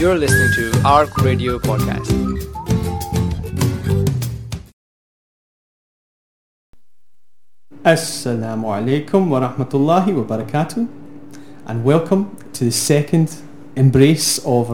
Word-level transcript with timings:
You're 0.00 0.16
listening 0.16 0.50
to 0.54 0.80
ARC 0.82 1.14
Radio 1.18 1.58
Podcast. 1.58 2.08
Assalamu 7.84 8.72
alaikum 8.72 9.28
wa 9.28 9.40
rahmatullahi 9.40 10.14
wa 10.16 10.24
barakatuh 10.24 10.88
and 11.66 11.84
welcome 11.84 12.34
to 12.54 12.64
the 12.64 12.72
second 12.72 13.42
embrace 13.76 14.38
of, 14.46 14.70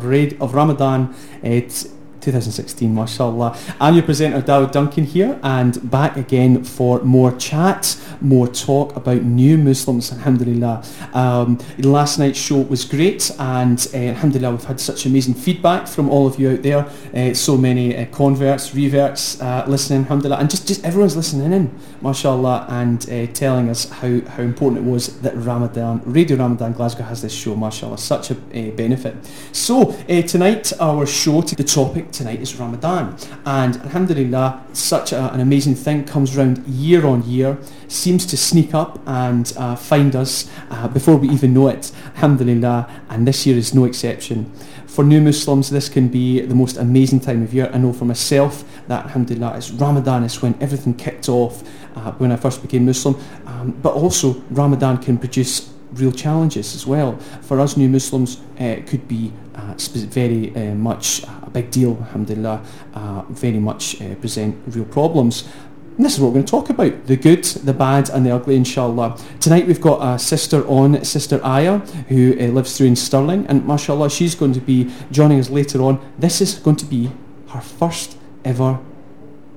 Ramadan. 0.54 1.12
It's 1.42 1.88
2016, 2.26 2.92
mashallah. 2.92 3.56
I'm 3.80 3.94
your 3.94 4.02
presenter, 4.02 4.42
Dawood 4.42 4.72
Duncan 4.72 5.04
here, 5.04 5.38
and 5.44 5.88
back 5.88 6.16
again 6.16 6.64
for 6.64 7.00
more 7.02 7.30
chat, 7.36 7.96
more 8.20 8.48
talk 8.48 8.96
about 8.96 9.22
new 9.22 9.56
Muslims, 9.56 10.10
alhamdulillah. 10.10 10.82
Um, 11.14 11.60
last 11.78 12.18
night's 12.18 12.40
show 12.40 12.62
was 12.62 12.84
great, 12.84 13.30
and 13.38 13.78
uh, 13.94 13.96
alhamdulillah, 13.96 14.50
we've 14.50 14.64
had 14.64 14.80
such 14.80 15.06
amazing 15.06 15.34
feedback 15.34 15.86
from 15.86 16.10
all 16.10 16.26
of 16.26 16.36
you 16.40 16.50
out 16.50 16.62
there. 16.62 16.88
Uh, 17.14 17.32
so 17.32 17.56
many 17.56 17.96
uh, 17.96 18.06
converts, 18.06 18.74
reverts 18.74 19.40
uh, 19.40 19.64
listening, 19.68 20.00
alhamdulillah, 20.00 20.38
and 20.38 20.50
just, 20.50 20.66
just 20.66 20.84
everyone's 20.84 21.14
listening 21.14 21.52
in, 21.52 21.72
mashallah, 22.00 22.66
and 22.68 23.08
uh, 23.08 23.32
telling 23.34 23.68
us 23.68 23.88
how, 23.88 24.20
how 24.22 24.42
important 24.42 24.84
it 24.84 24.90
was 24.90 25.20
that 25.20 25.36
Ramadan, 25.36 26.02
Radio 26.04 26.36
Ramadan 26.36 26.72
Glasgow 26.72 27.04
has 27.04 27.22
this 27.22 27.32
show, 27.32 27.54
mashallah, 27.54 27.98
such 27.98 28.32
a 28.32 28.34
uh, 28.34 28.70
benefit. 28.72 29.14
So, 29.52 29.92
tonight, 30.08 30.72
our 30.80 31.06
show, 31.06 31.36
the 31.42 31.62
topic 31.62 32.10
tonight 32.16 32.40
is 32.40 32.56
Ramadan. 32.56 33.16
And 33.44 33.76
alhamdulillah, 33.76 34.66
such 34.72 35.12
a, 35.12 35.32
an 35.34 35.40
amazing 35.40 35.74
thing 35.74 36.04
comes 36.04 36.36
around 36.36 36.66
year 36.66 37.06
on 37.06 37.22
year, 37.28 37.58
seems 37.88 38.24
to 38.26 38.36
sneak 38.36 38.74
up 38.74 38.98
and 39.06 39.52
uh, 39.56 39.76
find 39.76 40.16
us 40.16 40.50
uh, 40.70 40.88
before 40.88 41.16
we 41.16 41.28
even 41.28 41.52
know 41.52 41.68
it, 41.68 41.92
alhamdulillah, 42.14 42.88
and 43.10 43.28
this 43.28 43.46
year 43.46 43.56
is 43.56 43.74
no 43.74 43.84
exception. 43.84 44.50
For 44.86 45.04
new 45.04 45.20
Muslims, 45.20 45.68
this 45.68 45.90
can 45.90 46.08
be 46.08 46.40
the 46.40 46.54
most 46.54 46.78
amazing 46.78 47.20
time 47.20 47.42
of 47.42 47.52
year. 47.52 47.70
I 47.72 47.78
know 47.78 47.92
for 47.92 48.06
myself 48.06 48.64
that, 48.88 49.04
alhamdulillah, 49.04 49.58
it's 49.58 49.70
Ramadan, 49.70 50.24
is 50.24 50.40
when 50.40 50.56
everything 50.58 50.94
kicked 50.94 51.28
off 51.28 51.62
uh, 51.96 52.12
when 52.12 52.32
I 52.32 52.36
first 52.36 52.62
became 52.62 52.86
Muslim. 52.86 53.14
Um, 53.44 53.72
but 53.82 53.92
also, 53.92 54.42
Ramadan 54.50 54.96
can 54.98 55.18
produce 55.18 55.70
real 55.92 56.12
challenges 56.12 56.74
as 56.74 56.86
well. 56.86 57.18
For 57.42 57.60
us 57.60 57.76
new 57.76 57.88
Muslims, 57.88 58.40
it 58.56 58.86
could 58.86 59.06
be 59.06 59.32
very 59.56 60.54
uh, 60.54 60.74
much 60.74 61.22
a 61.24 61.50
big 61.50 61.70
deal, 61.70 61.96
alhamdulillah, 62.00 62.62
uh, 62.94 63.22
very 63.28 63.58
much 63.58 64.00
uh, 64.00 64.14
present 64.16 64.56
real 64.68 64.84
problems. 64.84 65.48
And 65.96 66.04
this 66.04 66.14
is 66.14 66.20
what 66.20 66.28
we're 66.28 66.34
going 66.34 66.44
to 66.44 66.50
talk 66.50 66.68
about, 66.70 67.06
the 67.06 67.16
good, 67.16 67.44
the 67.44 67.72
bad 67.72 68.10
and 68.10 68.26
the 68.26 68.34
ugly, 68.34 68.56
inshallah. 68.56 69.18
Tonight 69.40 69.66
we've 69.66 69.80
got 69.80 69.98
a 70.02 70.18
sister 70.18 70.66
on, 70.66 71.02
Sister 71.04 71.40
Aya, 71.42 71.78
who 72.08 72.36
uh, 72.38 72.48
lives 72.48 72.76
through 72.76 72.88
in 72.88 72.96
Stirling, 72.96 73.46
and 73.46 73.66
mashallah, 73.66 74.10
she's 74.10 74.34
going 74.34 74.52
to 74.52 74.60
be 74.60 74.92
joining 75.10 75.40
us 75.40 75.48
later 75.48 75.80
on. 75.80 75.98
This 76.18 76.40
is 76.40 76.58
going 76.58 76.76
to 76.76 76.84
be 76.84 77.10
her 77.48 77.60
first 77.60 78.18
ever 78.44 78.78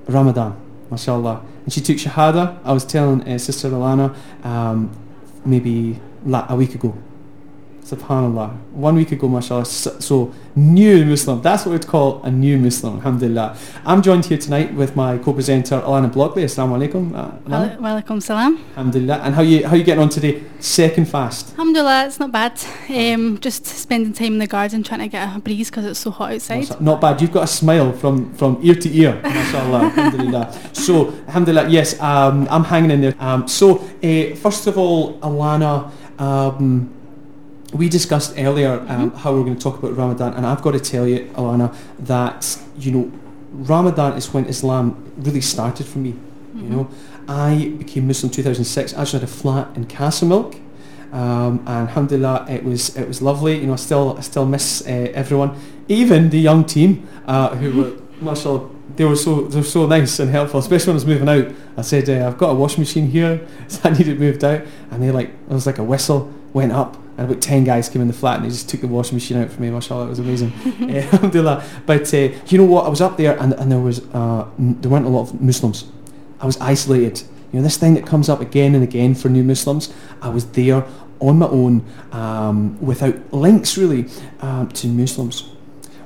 Ramadan, 0.07 0.55
mashallah. 0.89 1.43
And 1.65 1.73
she 1.73 1.81
took 1.81 1.97
Shahada. 1.97 2.57
I 2.63 2.71
was 2.71 2.85
telling 2.85 3.21
uh, 3.27 3.37
Sister 3.37 3.69
Alana 3.69 4.15
um, 4.45 4.89
maybe 5.45 5.99
la- 6.25 6.45
a 6.49 6.55
week 6.55 6.73
ago. 6.73 6.95
Subhanallah. 7.89 8.55
One 8.71 8.95
week 8.95 9.11
ago, 9.11 9.27
mashallah. 9.27 9.65
So, 9.65 10.31
new 10.55 11.05
Muslim. 11.05 11.41
That's 11.41 11.65
what 11.65 11.71
we'd 11.71 11.87
call 11.87 12.21
a 12.21 12.29
new 12.29 12.55
Muslim, 12.59 12.97
alhamdulillah. 12.97 13.57
I'm 13.83 14.03
joined 14.03 14.25
here 14.25 14.37
tonight 14.37 14.75
with 14.75 14.95
my 14.95 15.17
co-presenter, 15.17 15.81
Alana 15.81 16.11
Blockley. 16.13 16.43
Assalamu 16.43 16.77
alaikum. 16.77 17.15
Uh, 17.15 17.31
Alana. 17.49 17.79
Alaikum 17.79 18.21
salam. 18.21 18.63
Alhamdulillah. 18.77 19.21
And 19.23 19.33
how 19.33 19.41
you 19.41 19.67
how 19.67 19.75
you 19.75 19.83
getting 19.83 20.03
on 20.03 20.09
today? 20.09 20.43
Second 20.59 21.09
fast. 21.09 21.49
Alhamdulillah, 21.51 22.05
it's 22.05 22.19
not 22.19 22.31
bad. 22.31 22.61
Um, 22.89 23.39
just 23.39 23.65
spending 23.65 24.13
time 24.13 24.33
in 24.33 24.39
the 24.39 24.47
garden 24.47 24.83
trying 24.83 24.99
to 24.99 25.07
get 25.07 25.35
a 25.35 25.39
breeze 25.39 25.71
because 25.71 25.85
it's 25.85 25.99
so 25.99 26.11
hot 26.11 26.33
outside. 26.33 26.79
Not 26.79 27.01
bad. 27.01 27.19
You've 27.21 27.31
got 27.31 27.45
a 27.45 27.47
smile 27.47 27.91
from, 27.93 28.31
from 28.35 28.59
ear 28.61 28.75
to 28.75 28.89
ear, 28.95 29.19
mashallah. 29.23 29.79
alhamdulillah. 29.97 30.53
So, 30.73 31.07
alhamdulillah, 31.27 31.69
yes, 31.69 31.99
um, 31.99 32.47
I'm 32.51 32.65
hanging 32.65 32.91
in 32.91 33.01
there. 33.01 33.15
Um, 33.19 33.47
so, 33.47 33.79
uh, 34.03 34.35
first 34.35 34.67
of 34.67 34.77
all, 34.77 35.17
Alana, 35.21 35.91
um, 36.19 36.93
we 37.73 37.87
discussed 37.87 38.33
earlier 38.37 38.83
um, 38.87 39.11
how 39.11 39.33
we're 39.33 39.43
going 39.43 39.55
to 39.55 39.61
talk 39.61 39.77
about 39.77 39.95
Ramadan, 39.95 40.33
and 40.33 40.45
I've 40.45 40.61
got 40.61 40.71
to 40.71 40.79
tell 40.79 41.07
you, 41.07 41.25
Alana, 41.35 41.75
that 41.99 42.59
you 42.77 42.91
know, 42.91 43.11
Ramadan 43.51 44.13
is 44.13 44.33
when 44.33 44.45
Islam 44.45 45.11
really 45.17 45.41
started 45.41 45.85
for 45.85 45.99
me. 45.99 46.15
You 46.55 46.69
know, 46.69 46.89
I 47.27 47.73
became 47.77 48.07
Muslim 48.07 48.29
in 48.29 48.35
2006. 48.35 48.93
I 48.93 49.01
actually 49.01 49.19
had 49.19 49.29
a 49.29 49.31
flat 49.31 49.77
in 49.77 49.85
Castlemilk, 49.85 50.55
um, 51.13 51.59
and 51.59 51.87
alhamdulillah, 51.87 52.47
it 52.49 52.63
was 52.63 52.95
it 52.97 53.07
was 53.07 53.21
lovely. 53.21 53.59
You 53.59 53.67
know, 53.67 53.73
I 53.73 53.77
still 53.77 54.17
I 54.17 54.21
still 54.21 54.45
miss 54.45 54.81
uh, 54.81 55.11
everyone, 55.13 55.57
even 55.87 56.31
the 56.31 56.39
young 56.39 56.65
team 56.65 57.07
uh, 57.27 57.55
who 57.55 57.81
were, 57.81 57.93
mashallah, 58.19 58.67
they 58.95 59.05
were 59.05 59.15
so 59.15 59.41
they 59.43 59.57
were 59.57 59.63
so 59.63 59.85
nice 59.85 60.19
and 60.19 60.31
helpful, 60.31 60.59
especially 60.59 60.87
when 60.87 60.95
I 60.95 60.95
was 60.95 61.05
moving 61.05 61.29
out. 61.29 61.55
I 61.77 61.81
said, 61.81 62.09
uh, 62.09 62.27
I've 62.27 62.37
got 62.37 62.49
a 62.49 62.55
washing 62.55 62.81
machine 62.81 63.09
here, 63.09 63.47
so 63.67 63.79
I 63.83 63.91
need 63.91 64.07
it 64.07 64.19
moved 64.19 64.43
out, 64.43 64.61
and 64.89 65.03
they 65.03 65.11
like 65.11 65.29
it 65.29 65.53
was 65.53 65.67
like 65.67 65.77
a 65.77 65.83
whistle 65.83 66.33
went 66.51 66.71
up 66.71 66.97
and 67.19 67.29
about 67.29 67.41
10 67.41 67.65
guys 67.65 67.89
came 67.89 68.01
in 68.01 68.07
the 68.07 68.13
flat 68.13 68.37
and 68.37 68.45
they 68.45 68.49
just 68.49 68.69
took 68.69 68.79
the 68.79 68.87
washing 68.87 69.15
machine 69.15 69.35
out 69.35 69.51
for 69.51 69.61
me 69.61 69.69
mashallah 69.69 70.05
it 70.05 70.09
was 70.09 70.19
amazing. 70.19 70.53
Alhamdulillah 70.89 71.63
but 71.85 72.13
uh, 72.13 72.29
you 72.47 72.57
know 72.57 72.63
what? 72.63 72.85
I 72.85 72.89
was 72.89 73.01
up 73.01 73.17
there 73.17 73.37
and, 73.37 73.53
and 73.53 73.69
there 73.69 73.79
was 73.79 73.99
uh, 74.13 74.47
n- 74.57 74.79
there 74.79 74.89
weren't 74.89 75.05
a 75.05 75.09
lot 75.09 75.23
of 75.23 75.41
Muslims. 75.41 75.83
I 76.39 76.45
was 76.45 76.57
isolated. 76.61 77.21
You 77.51 77.59
know 77.59 77.63
this 77.63 77.75
thing 77.75 77.93
that 77.95 78.05
comes 78.05 78.29
up 78.29 78.39
again 78.39 78.73
and 78.73 78.83
again 78.83 79.15
for 79.15 79.27
new 79.27 79.43
Muslims 79.43 79.93
I 80.21 80.29
was 80.29 80.45
there 80.51 80.85
on 81.19 81.39
my 81.39 81.47
own 81.47 81.85
um, 82.13 82.79
without 82.79 83.33
links 83.33 83.77
really 83.77 84.05
um, 84.39 84.69
to 84.69 84.87
Muslims 84.87 85.51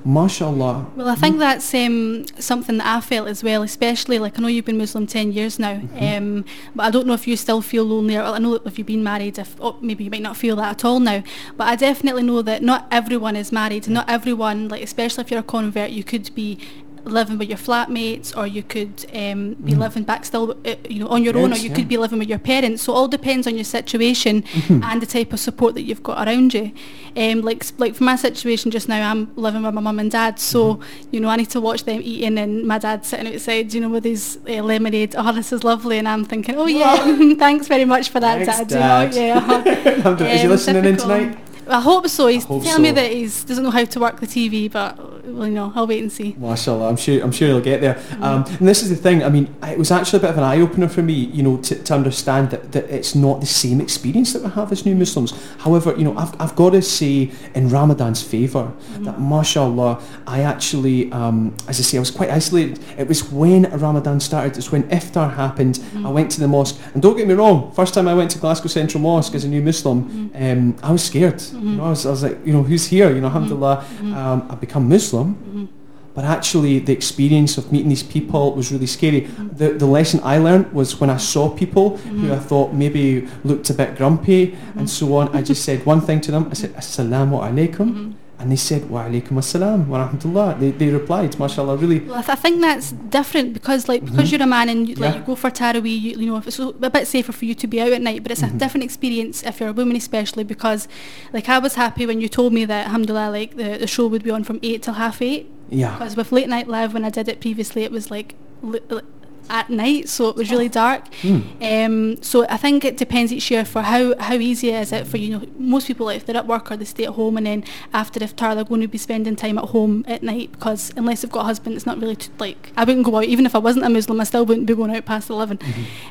mashallah 0.06 0.86
Well, 0.96 1.08
I 1.08 1.16
think 1.16 1.40
that's 1.40 1.74
um, 1.74 2.26
something 2.40 2.78
that 2.78 2.88
I 2.88 3.02
felt 3.02 3.28
as 3.28 3.44
well, 3.44 3.64
especially 3.64 4.20
like 4.20 4.38
I 4.38 4.42
know 4.42 4.48
you've 4.48 4.66
been 4.66 4.78
Muslim 4.78 5.08
10 5.08 5.32
years 5.32 5.60
now, 5.60 5.82
um, 6.00 6.46
but 6.76 6.84
I 6.84 6.92
don't 6.92 7.08
know 7.08 7.14
if 7.14 7.28
you 7.28 7.38
still 7.38 7.62
feel 7.62 7.86
lonely, 7.86 8.18
or 8.18 8.24
I 8.24 8.40
know 8.40 8.56
if 8.66 8.78
you've 8.78 8.88
been 8.88 9.04
married, 9.04 9.40
if 9.40 9.56
oh, 9.60 9.78
maybe 9.82 10.04
you 10.04 10.12
might 10.12 10.22
not 10.22 10.38
feel 10.38 10.56
that 10.58 10.72
at 10.72 10.86
all 10.86 11.00
now, 11.00 11.24
but 11.58 11.68
I 11.68 11.76
definitely 11.76 12.24
know 12.24 12.42
that 12.42 12.62
not 12.62 12.88
everyone 12.92 13.36
is 13.36 13.52
married, 13.52 13.88
not 13.88 14.10
everyone, 14.10 14.68
like 14.68 14.84
especially 14.84 15.24
if 15.24 15.32
you're 15.32 15.40
a 15.40 15.44
convert, 15.44 15.92
you 15.92 16.04
could 16.04 16.34
be 16.36 16.60
living 17.06 17.38
with 17.38 17.50
your 17.50 17.58
flatmates 17.58 18.36
or 18.36 18.48
you 18.48 18.64
could 18.64 19.06
um, 19.14 19.54
be 19.56 19.76
living 19.76 20.04
back 20.04 20.26
still 20.26 20.52
uh, 20.66 20.76
you 20.90 21.00
know 21.00 21.08
on 21.08 21.24
your 21.24 21.38
own 21.38 21.52
or 21.54 21.56
you 21.58 21.70
yeah. 21.70 21.76
could 21.76 21.88
be 21.88 21.98
living 21.98 22.20
with 22.20 22.30
your 22.30 22.40
parents. 22.40 22.84
So 22.84 22.94
it 22.94 22.96
all 22.96 23.08
depends 23.08 23.48
on 23.48 23.56
your 23.56 23.64
situation 23.64 24.44
and 24.70 25.02
the 25.02 25.06
type 25.06 25.34
of 25.34 25.40
support 25.40 25.76
that 25.76 25.82
you've 25.84 26.04
got 26.04 26.28
around 26.28 26.54
you. 26.54 26.72
Um, 27.16 27.42
like 27.42 27.64
like 27.78 27.96
for 27.96 28.04
my 28.04 28.16
situation 28.16 28.72
just 28.72 28.90
now 28.90 29.12
I'm 29.12 29.32
living 29.36 29.64
with 29.64 29.74
my 29.74 29.82
mum 29.82 30.00
and 30.00 30.12
dad. 30.12 30.40
So 30.40 30.80
you 31.12 31.20
know 31.20 31.30
I 31.30 31.36
need 31.36 31.50
to 31.52 31.62
watch 31.62 31.84
them 31.84 32.02
eating 32.04 32.38
and 32.38 32.66
my 32.66 32.78
dad 32.80 33.06
sitting 33.06 33.34
outside 33.34 33.74
you 33.74 33.82
know 33.82 33.90
with 33.90 34.04
his 34.06 34.40
uh, 34.48 34.64
lemonade. 34.64 35.16
Oh 35.18 35.32
this 35.32 35.52
is 35.52 35.64
lovely. 35.64 35.98
And 35.98 36.08
I'm 36.08 36.26
thinking 36.26 36.56
oh 36.56 36.68
yeah 36.68 36.96
thanks 37.38 37.68
very 37.68 37.86
much 37.86 38.10
for 38.10 38.20
that 38.20 38.46
Thanks, 38.46 38.72
dad, 38.72 38.72
you 38.72 38.80
know? 38.80 39.10
Dad. 39.10 39.16
yeah. 39.16 39.94
Alhamdulillah. 39.94 40.34
is 40.34 40.42
he 40.42 40.48
Um, 40.48 40.52
listening 40.52 40.86
in 40.86 40.98
tonight 40.98 41.38
I 41.68 41.80
hope 41.82 42.08
so 42.08 42.28
he's 42.28 42.44
hope 42.46 42.64
telling 42.64 42.82
me 42.82 42.92
that 42.92 43.12
he 43.12 43.24
doesn't 43.24 43.64
know 43.64 43.72
how 43.72 43.86
to 43.86 44.00
work 44.00 44.20
the 44.20 44.28
TV 44.28 44.72
but 44.72 44.98
well 45.26 45.48
you 45.48 45.54
know 45.54 45.72
I'll 45.76 45.88
wait 45.88 46.02
and 46.02 46.12
see 46.12 46.36
Mashallah, 46.38 46.90
I'm 46.90 46.98
sure 46.98 47.24
I'm 47.24 47.32
sure 47.32 47.48
he'll 47.48 47.62
get 47.62 47.82
there. 47.82 47.96
Mm-hmm. 47.96 48.24
Um, 48.24 48.44
and 48.60 48.68
this 48.68 48.84
is 48.84 48.90
the 48.90 48.96
thing. 48.96 49.24
I 49.24 49.30
mean, 49.30 49.54
it 49.64 49.78
was 49.78 49.92
actually 49.92 50.18
a 50.18 50.22
bit 50.22 50.30
of 50.32 50.38
an 50.38 50.44
eye 50.44 50.60
opener 50.60 50.88
for 50.90 51.02
me, 51.02 51.14
you 51.14 51.42
know, 51.44 51.58
to, 51.58 51.76
to 51.76 51.94
understand 51.94 52.50
that, 52.52 52.72
that 52.74 52.86
it's 52.90 53.16
not 53.16 53.40
the 53.40 53.46
same 53.46 53.80
experience 53.82 54.34
that 54.34 54.44
we 54.44 54.50
have 54.52 54.72
as 54.72 54.86
new 54.86 54.96
Muslims. 54.96 55.32
However, 55.60 55.96
you 55.98 56.04
know, 56.04 56.16
I've, 56.18 56.40
I've 56.42 56.56
got 56.56 56.72
to 56.72 56.82
say 56.82 57.32
in 57.56 57.70
Ramadan's 57.70 58.22
favor 58.22 58.54
Mm-hmm. 58.74 59.04
that, 59.06 59.20
mashallah, 59.20 60.02
I 60.28 60.42
actually, 60.42 61.12
um, 61.12 61.56
as 61.68 61.80
I 61.80 61.84
say, 61.84 61.98
I 61.98 62.00
was 62.00 62.12
quite 62.12 62.30
isolated. 62.30 62.80
It 62.98 63.08
was 63.08 63.32
when 63.32 63.64
Ramadan 63.80 64.20
started. 64.20 64.58
It's 64.58 64.72
when 64.72 64.84
iftar 64.90 65.34
happened. 65.36 65.76
Mm-hmm. 65.76 66.06
I 66.06 66.10
went 66.10 66.32
to 66.32 66.40
the 66.40 66.48
mosque, 66.48 66.80
and 66.94 67.02
don't 67.02 67.16
get 67.18 67.28
me 67.28 67.34
wrong. 67.34 67.72
First 67.72 67.94
time 67.94 68.08
I 68.08 68.14
went 68.14 68.32
to 68.32 68.40
Glasgow 68.40 68.68
Central 68.68 69.02
Mosque 69.02 69.34
as 69.36 69.44
a 69.46 69.48
new 69.48 69.62
Muslim, 69.62 70.04
Mm-hmm. 70.04 70.44
um, 70.44 70.76
I 70.84 70.92
was 70.92 71.04
scared. 71.04 71.42
Mm-hmm. 71.54 71.70
You 71.70 71.76
know, 71.78 71.86
I 71.86 71.90
was, 71.90 72.06
I 72.06 72.10
was 72.10 72.24
like, 72.24 72.46
you 72.46 72.54
know, 72.54 72.64
who's 72.64 72.86
here? 72.88 73.10
You 73.10 73.22
know, 73.22 73.28
mm-hmm. 73.28 73.38
alhamdulillah, 73.38 73.78
mm-hmm. 73.78 74.14
um, 74.14 74.48
I've 74.50 74.60
become 74.60 74.90
Muslim. 74.90 75.70
But 76.16 76.26
actually, 76.26 76.78
the 76.78 76.94
experience 76.94 77.58
of 77.58 77.72
meeting 77.72 77.90
these 77.90 78.04
people 78.04 78.54
was 78.54 78.72
really 78.72 78.86
scary. 78.86 79.22
The, 79.22 79.70
the 79.70 79.88
lesson 79.88 80.20
I 80.24 80.38
learned 80.38 80.72
was 80.72 81.00
when 81.00 81.10
I 81.10 81.18
saw 81.18 81.50
people 81.50 81.98
who 81.98 82.32
I 82.32 82.38
thought 82.38 82.72
maybe 82.72 83.28
looked 83.44 83.72
a 83.72 83.74
bit 83.74 83.96
grumpy 83.98 84.56
and 84.76 84.88
so 84.88 85.16
on, 85.16 85.36
I 85.36 85.42
just 85.42 85.66
said 85.66 85.84
one 85.88 86.02
thing 86.02 86.22
to 86.22 86.32
them. 86.32 86.50
I 86.52 86.54
said, 86.54 86.74
Assalamu 86.76 87.42
alaikum. 87.42 88.14
And 88.44 88.52
they 88.52 88.58
said, 88.58 88.90
Wa 88.90 89.06
alaikum 89.06 89.40
assalam 89.40 89.88
wa 89.88 90.06
rahmatullah. 90.06 90.60
They, 90.60 90.72
they 90.72 90.90
replied, 90.90 91.40
mashallah, 91.40 91.78
really. 91.78 92.02
Well, 92.02 92.16
I, 92.16 92.22
th- 92.22 92.30
I 92.30 92.36
think 92.36 92.60
that's 92.60 92.92
different 92.92 93.54
because, 93.54 93.88
like, 93.88 94.04
because 94.04 94.26
mm-hmm. 94.26 94.36
you're 94.36 94.44
a 94.44 94.48
man 94.48 94.68
and 94.68 94.90
you, 94.90 94.96
like 94.96 95.14
Yeah. 95.14 95.20
you 95.22 95.26
go 95.26 95.36
for 95.36 95.50
Tarawih, 95.50 96.02
you, 96.02 96.20
you 96.20 96.26
know, 96.28 96.44
it's 96.46 96.60
a 96.60 96.90
bit 96.90 97.08
safer 97.08 97.32
for 97.32 97.46
you 97.46 97.56
to 97.56 97.68
be 97.68 97.80
out 97.80 97.94
at 97.94 98.02
night. 98.02 98.22
But 98.22 98.34
it's 98.34 98.44
a 98.44 98.48
mm-hmm. 98.48 98.58
different 98.58 98.84
experience 98.84 99.44
if 99.44 99.62
you're 99.62 99.70
a 99.70 99.74
woman, 99.74 99.96
especially 99.96 100.44
because, 100.44 100.90
like, 101.32 101.48
I 101.48 101.58
was 101.58 101.76
happy 101.76 102.06
when 102.06 102.20
you 102.20 102.28
told 102.28 102.52
me 102.52 102.66
that, 102.66 102.88
alhamdulillah, 102.88 103.32
like 103.32 103.56
the, 103.56 103.78
the 103.78 103.88
show 103.88 104.08
would 104.08 104.24
be 104.24 104.30
on 104.30 104.44
from 104.44 104.60
eight 104.62 104.84
till 104.84 104.96
half 104.96 105.22
eight. 105.22 105.50
Yeah. 105.70 105.94
Because 105.94 106.18
with 106.18 106.34
late 106.34 106.50
night 106.50 106.68
live, 106.68 106.94
when 106.94 107.06
I 107.06 107.10
did 107.10 107.30
it 107.30 107.40
previously, 107.40 107.84
it 107.84 107.92
was 107.92 108.12
like 108.12 108.36
li- 108.62 108.82
li- 108.90 109.02
at 109.50 109.70
night, 109.70 110.10
so 110.10 110.30
it 110.30 110.36
was 110.36 110.52
really 110.52 110.70
dark. 110.70 111.14
Hmm. 111.16 111.42
Um, 111.62 112.24
so 112.24 112.46
I 112.50 112.58
think 112.58 112.86
it 112.86 112.98
depends 112.98 113.32
each 113.32 113.52
year 113.52 113.66
for 113.66 113.82
how, 113.82 114.18
how 114.20 114.36
easy 114.36 114.70
is 114.70 114.92
it 114.92 115.08
for 115.08 115.18
you 115.18 115.38
know 115.38 115.46
most 115.58 115.88
people 115.88 116.06
like 116.08 116.18
if 116.18 116.26
they're 116.26 116.38
at 116.38 116.48
work 116.48 116.72
or 116.72 116.78
they 116.78 116.86
stay 116.86 117.06
at 117.06 117.12
home 117.12 117.38
and 117.38 117.46
then 117.46 117.64
after 117.94 118.20
iftar 118.20 118.56
they're 118.56 118.64
going 118.64 118.82
to 118.82 118.88
be 118.88 118.98
spending 118.98 119.36
time 119.36 119.58
at 119.58 119.66
home 119.66 120.04
at 120.08 120.24
night 120.24 120.52
because 120.52 120.92
unless 120.96 121.22
they've 121.22 121.32
got 121.32 121.42
a 121.42 121.46
husband 121.46 121.76
it's 121.76 121.86
not 121.86 122.00
really 122.00 122.16
t- 122.16 122.32
like 122.40 122.72
I 122.78 122.84
wouldn't 122.84 123.06
go 123.06 123.18
out 123.18 123.26
even 123.26 123.46
if 123.46 123.56
I 123.56 123.60
wasn't 123.60 123.86
a 123.86 123.90
Muslim 123.90 124.20
I 124.20 124.24
still 124.24 124.46
wouldn't 124.46 124.68
be 124.68 124.76
going 124.76 124.96
out 124.96 125.06
past 125.06 125.30
11. 125.30 125.60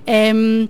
Um, 0.06 0.69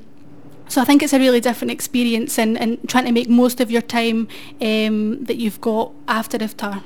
so 0.69 0.81
I 0.81 0.85
think 0.85 1.03
it's 1.03 1.13
a 1.13 1.19
really 1.19 1.41
different 1.41 1.71
experience 1.71 2.39
and, 2.39 2.59
and 2.59 2.79
trying 2.89 3.05
to 3.05 3.13
make 3.13 3.29
most 3.29 3.61
of 3.61 3.71
your 3.71 3.83
time 3.83 4.27
um, 4.61 5.23
that 5.25 5.37
you've 5.37 5.61
got 5.61 5.93
after 6.09 6.39
iftar. 6.39 6.83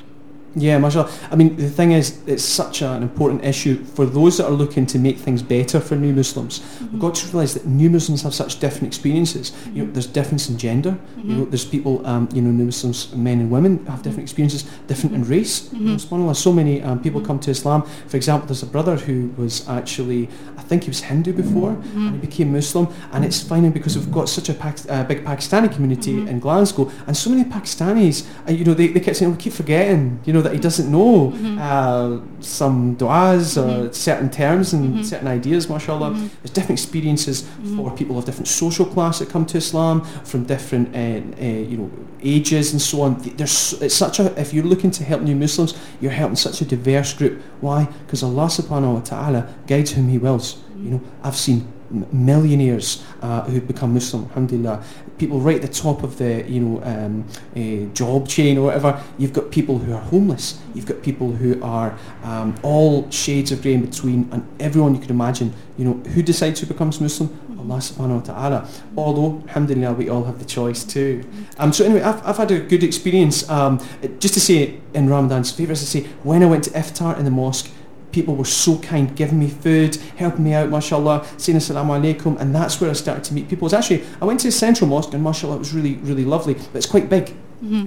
Yeah, 0.59 0.79
mashallah. 0.79 1.11
I 1.31 1.37
mean, 1.37 1.55
the 1.57 1.69
thing 1.69 1.93
is, 1.93 2.19
it's 2.27 2.43
such 2.43 2.81
an 2.81 3.03
important 3.03 3.45
issue 3.45 3.85
for 3.85 4.07
those 4.07 4.39
that 4.39 4.47
are 4.47 4.53
looking 4.53 4.87
to 4.87 4.99
make 4.99 5.19
things 5.19 5.43
better 5.43 5.81
for 5.81 5.97
new 5.97 6.15
Muslims. 6.15 6.61
We've 6.61 6.89
mm-hmm. 6.89 6.99
got 6.99 7.15
to 7.17 7.27
realise 7.27 7.53
that 7.53 7.67
new 7.67 7.91
Muslims 7.91 8.23
have 8.23 8.33
such 8.33 8.59
different 8.59 8.87
experiences. 8.87 9.53
You 9.67 9.73
know, 9.73 9.85
mm-hmm. 9.85 9.93
there's 9.93 10.07
difference 10.07 10.49
in 10.49 10.57
gender. 10.57 10.97
You 11.19 11.25
know, 11.25 11.41
mm-hmm. 11.43 11.51
there's 11.51 11.67
people, 11.67 12.07
um, 12.07 12.31
you 12.33 12.41
know, 12.41 12.51
new 12.51 12.65
Muslims, 12.65 13.15
men 13.15 13.41
and 13.41 13.51
women 13.51 13.85
have 13.85 14.01
different 14.03 14.23
experiences, 14.23 14.63
different 14.87 15.15
in 15.15 15.25
race. 15.25 15.71
You 15.75 15.81
know, 15.81 15.95
subhanAllah, 15.97 16.37
so 16.37 16.53
many 16.53 16.81
um, 16.81 17.03
people 17.03 17.21
come 17.21 17.39
to 17.41 17.51
Islam. 17.51 17.83
For 18.09 18.17
example, 18.17 18.47
there's 18.47 18.63
a 18.63 18.67
brother 18.67 18.97
who 18.97 19.35
was 19.37 19.69
actually, 19.69 20.31
I 20.57 20.63
think 20.63 20.85
he 20.85 20.89
was 20.89 21.01
Hindu 21.01 21.35
before, 21.35 21.73
and 21.73 22.15
he 22.15 22.19
became 22.19 22.55
Muslim. 22.55 22.89
And 23.13 23.27
it's 23.27 23.43
finding 23.43 23.73
because 23.73 23.99
we've 23.99 24.11
got 24.11 24.31
such 24.31 24.49
a 24.49 24.55
Pak- 24.55 24.89
uh, 24.89 25.05
big 25.05 25.23
Pakistani 25.23 25.71
community 25.71 26.27
in 26.27 26.41
Glasgow, 26.41 26.91
and 27.07 27.15
so 27.15 27.29
many 27.29 27.45
Pakistanis, 27.45 28.27
uh, 28.49 28.53
you 28.53 28.65
know, 28.65 28.73
they, 28.73 28.87
they 28.87 29.01
kept 29.01 29.19
saying, 29.19 29.31
oh, 29.31 29.35
we 29.35 29.39
keep 29.39 29.53
forgetting, 29.53 30.19
you 30.25 30.33
know, 30.33 30.46
that 30.47 30.55
he 30.55 30.61
doesn't 30.61 30.91
know 30.91 31.33
mm-hmm. 31.33 31.59
uh, 31.61 32.21
some 32.41 32.97
du'as 32.97 33.59
or 33.61 33.93
certain 33.93 34.31
terms 34.31 34.73
and 34.73 34.95
mm-hmm. 34.95 35.03
certain 35.03 35.27
ideas, 35.27 35.69
mashallah. 35.69 36.13
There's 36.13 36.51
different 36.51 36.79
experiences 36.79 37.49
for 37.75 37.91
people 37.97 38.17
of 38.17 38.25
different 38.25 38.47
social 38.47 38.87
class 38.87 39.19
that 39.19 39.29
come 39.29 39.45
to 39.47 39.59
Islam, 39.59 40.05
from 40.25 40.45
different, 40.45 40.95
uh, 40.95 41.43
uh, 41.43 41.45
you 41.45 41.77
know, 41.77 41.91
ages 42.23 42.73
and 42.73 42.81
so 42.81 43.03
on. 43.03 43.19
There's, 43.37 43.75
it's 43.83 43.95
such 43.95 44.21
a, 44.21 44.39
if 44.41 44.55
you're 44.55 44.65
looking 44.65 44.93
to 44.93 45.05
help 45.05 45.23
new 45.23 45.35
Muslims, 45.35 45.77
you're 46.01 46.13
helping 46.13 46.37
such 46.37 46.61
a 46.61 46.65
diverse 46.65 47.13
group. 47.13 47.43
Why? 47.61 47.87
Because 48.07 48.23
Allah 48.23 48.47
subhanahu 48.47 48.95
wa 48.95 49.01
ta'ala 49.01 49.55
guides 49.67 49.93
whom 49.93 50.09
He 50.09 50.19
wills. 50.19 50.63
You 50.79 50.91
know, 50.91 51.01
I've 51.23 51.37
seen 51.37 51.73
millionaires 51.91 53.05
uh, 53.23 53.43
who've 53.43 53.67
become 53.67 53.95
Muslim, 53.95 54.25
alhamdulillah. 54.25 54.85
People 55.19 55.41
right 55.41 55.57
at 55.57 55.63
the 55.63 55.69
top 55.69 56.03
of 56.03 56.19
the, 56.19 56.45
you 56.49 56.61
know, 56.61 56.83
um, 56.85 57.27
uh, 57.57 57.93
job 57.95 58.29
chain 58.29 58.59
or 58.59 58.67
whatever. 58.67 59.03
You've 59.19 59.33
got 59.33 59.51
people 59.51 59.79
who 59.79 59.95
are 59.95 60.01
homeless. 60.01 60.61
You've 60.75 60.87
got 60.87 61.03
people 61.03 61.33
who 61.33 61.63
are 61.63 61.99
um, 62.23 62.55
all 62.63 63.11
shades 63.11 63.53
of 63.53 63.63
grey 63.63 63.75
in 63.75 63.85
between, 63.85 64.29
and 64.33 64.47
everyone 64.61 64.95
you 64.95 65.01
can 65.01 65.11
imagine. 65.11 65.55
You 65.79 65.85
know, 65.87 65.95
who 66.11 66.23
decides 66.23 66.61
who 66.61 66.67
becomes 66.67 67.01
Muslim? 67.01 67.31
Allah 67.59 67.79
subhanahu 67.79 68.21
wa 68.21 68.35
ta'ala. 68.35 68.69
Although, 68.97 69.43
alhamdulillah, 69.49 69.95
we 69.95 70.09
all 70.09 70.25
have 70.25 70.39
the 70.39 70.45
choice 70.45 70.85
too. 70.85 71.25
Um, 71.59 71.73
so 71.73 71.85
anyway, 71.85 72.03
I've, 72.03 72.25
I've 72.25 72.37
had 72.37 72.51
a 72.51 72.61
good 72.61 72.85
experience. 72.85 73.49
Um, 73.51 73.81
just 74.21 74.35
to 74.35 74.41
say 74.41 74.79
in 74.95 75.09
Ramadan's 75.09 75.51
favour, 75.51 75.73
as 75.73 75.83
I 75.83 75.87
say, 75.87 76.09
when 76.23 76.43
I 76.43 76.47
went 76.47 76.65
to 76.65 76.71
iftar 76.71 77.19
in 77.19 77.25
the 77.25 77.31
mosque, 77.31 77.71
people 78.17 78.35
were 78.35 78.53
so 78.65 78.73
kind, 78.79 79.15
giving 79.15 79.39
me 79.39 79.49
food, 79.49 79.97
helping 80.17 80.45
me 80.45 80.53
out, 80.55 80.69
mashallah, 80.71 81.19
saying 81.37 81.59
assalamu 81.59 81.93
alaikum, 81.99 82.33
and 82.41 82.55
that's 82.55 82.81
where 82.81 82.91
I 82.91 82.95
started 82.95 83.25
to 83.25 83.35
meet 83.35 83.47
people. 83.51 83.67
It's 83.67 83.75
actually, 83.75 84.03
I 84.23 84.25
went 84.25 84.41
to 84.41 84.49
the 84.49 84.53
central 84.67 84.89
mosque 84.89 85.13
and 85.15 85.23
mashallah, 85.23 85.57
it 85.57 85.59
was 85.67 85.75
really, 85.75 85.95
really 85.97 86.25
lovely, 86.25 86.55
but 86.55 86.77
it's 86.81 86.87
quite 86.97 87.09
big. 87.17 87.27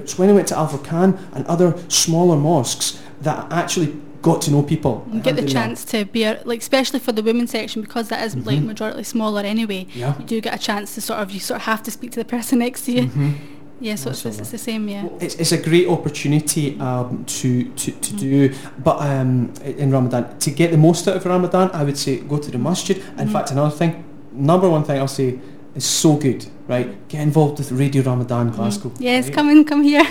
It's 0.03 0.17
when 0.19 0.29
I 0.29 0.33
went 0.33 0.47
to 0.49 0.57
Al 0.57 0.67
Furqan 0.67 1.09
and 1.33 1.45
other 1.45 1.69
smaller 1.89 2.35
mosques 2.35 3.01
that 3.21 3.51
I 3.51 3.61
actually 3.61 3.89
got 4.21 4.41
to 4.43 4.51
know 4.51 4.63
people. 4.63 4.93
You 5.11 5.21
get 5.21 5.35
the 5.35 5.45
chance 5.45 5.85
to 5.85 6.05
be, 6.05 6.23
a- 6.23 6.41
like 6.43 6.59
especially 6.59 6.99
for 6.99 7.11
the 7.11 7.23
women's 7.23 7.51
section 7.51 7.81
because 7.81 8.09
that 8.09 8.21
is 8.25 8.35
like 8.35 8.61
majority 8.61 9.03
smaller 9.03 9.41
anyway. 9.41 9.87
Yeah. 9.93 10.17
You 10.19 10.25
do 10.25 10.41
get 10.41 10.53
a 10.53 10.57
chance 10.69 10.95
to 10.95 11.01
sort 11.01 11.19
of 11.19 11.31
you 11.31 11.39
sort 11.39 11.59
of 11.61 11.65
have 11.65 11.81
to 11.83 11.91
speak 11.91 12.11
to 12.11 12.19
the 12.19 12.25
person 12.25 12.59
next 12.59 12.85
to 12.85 12.91
you. 12.91 13.03
Mm-hmm. 13.03 13.31
Yeah, 13.79 13.95
so 13.95 14.09
it's, 14.09 14.25
it's, 14.25 14.51
the 14.51 14.57
same. 14.57 14.89
Yeah. 14.89 15.07
It's, 15.19 15.35
it's 15.35 15.51
a 15.51 15.57
great 15.57 15.87
opportunity 15.87 16.79
um, 16.79 17.23
to, 17.25 17.63
to, 17.63 17.91
to 17.91 18.13
do, 18.13 18.53
but 18.83 19.01
um, 19.01 19.53
in 19.63 19.91
Ramadan, 19.91 20.37
to 20.39 20.51
get 20.51 20.71
the 20.71 20.77
most 20.77 21.07
out 21.07 21.15
of 21.15 21.25
Ramadan, 21.25 21.71
I 21.71 21.83
would 21.83 21.97
say 21.97 22.19
go 22.19 22.37
to 22.37 22.51
the 22.51 22.57
masjid. 22.57 23.01
In 23.17 23.29
fact, 23.29 23.51
another 23.51 23.75
thing, 23.75 24.03
number 24.33 24.69
one 24.69 24.83
thing 24.83 24.99
I'll 24.99 25.07
say 25.07 25.39
is 25.75 25.85
so 25.85 26.15
good, 26.15 26.45
right? 26.67 27.07
Get 27.07 27.21
involved 27.21 27.59
with 27.59 27.71
Radio 27.71 28.01
Ramadan 28.03 28.49
Glasgow. 28.49 28.91
Yes, 28.99 29.25
right? 29.25 29.33
come 29.33 29.49
in, 29.49 29.65
come 29.65 29.83
here. 29.83 30.05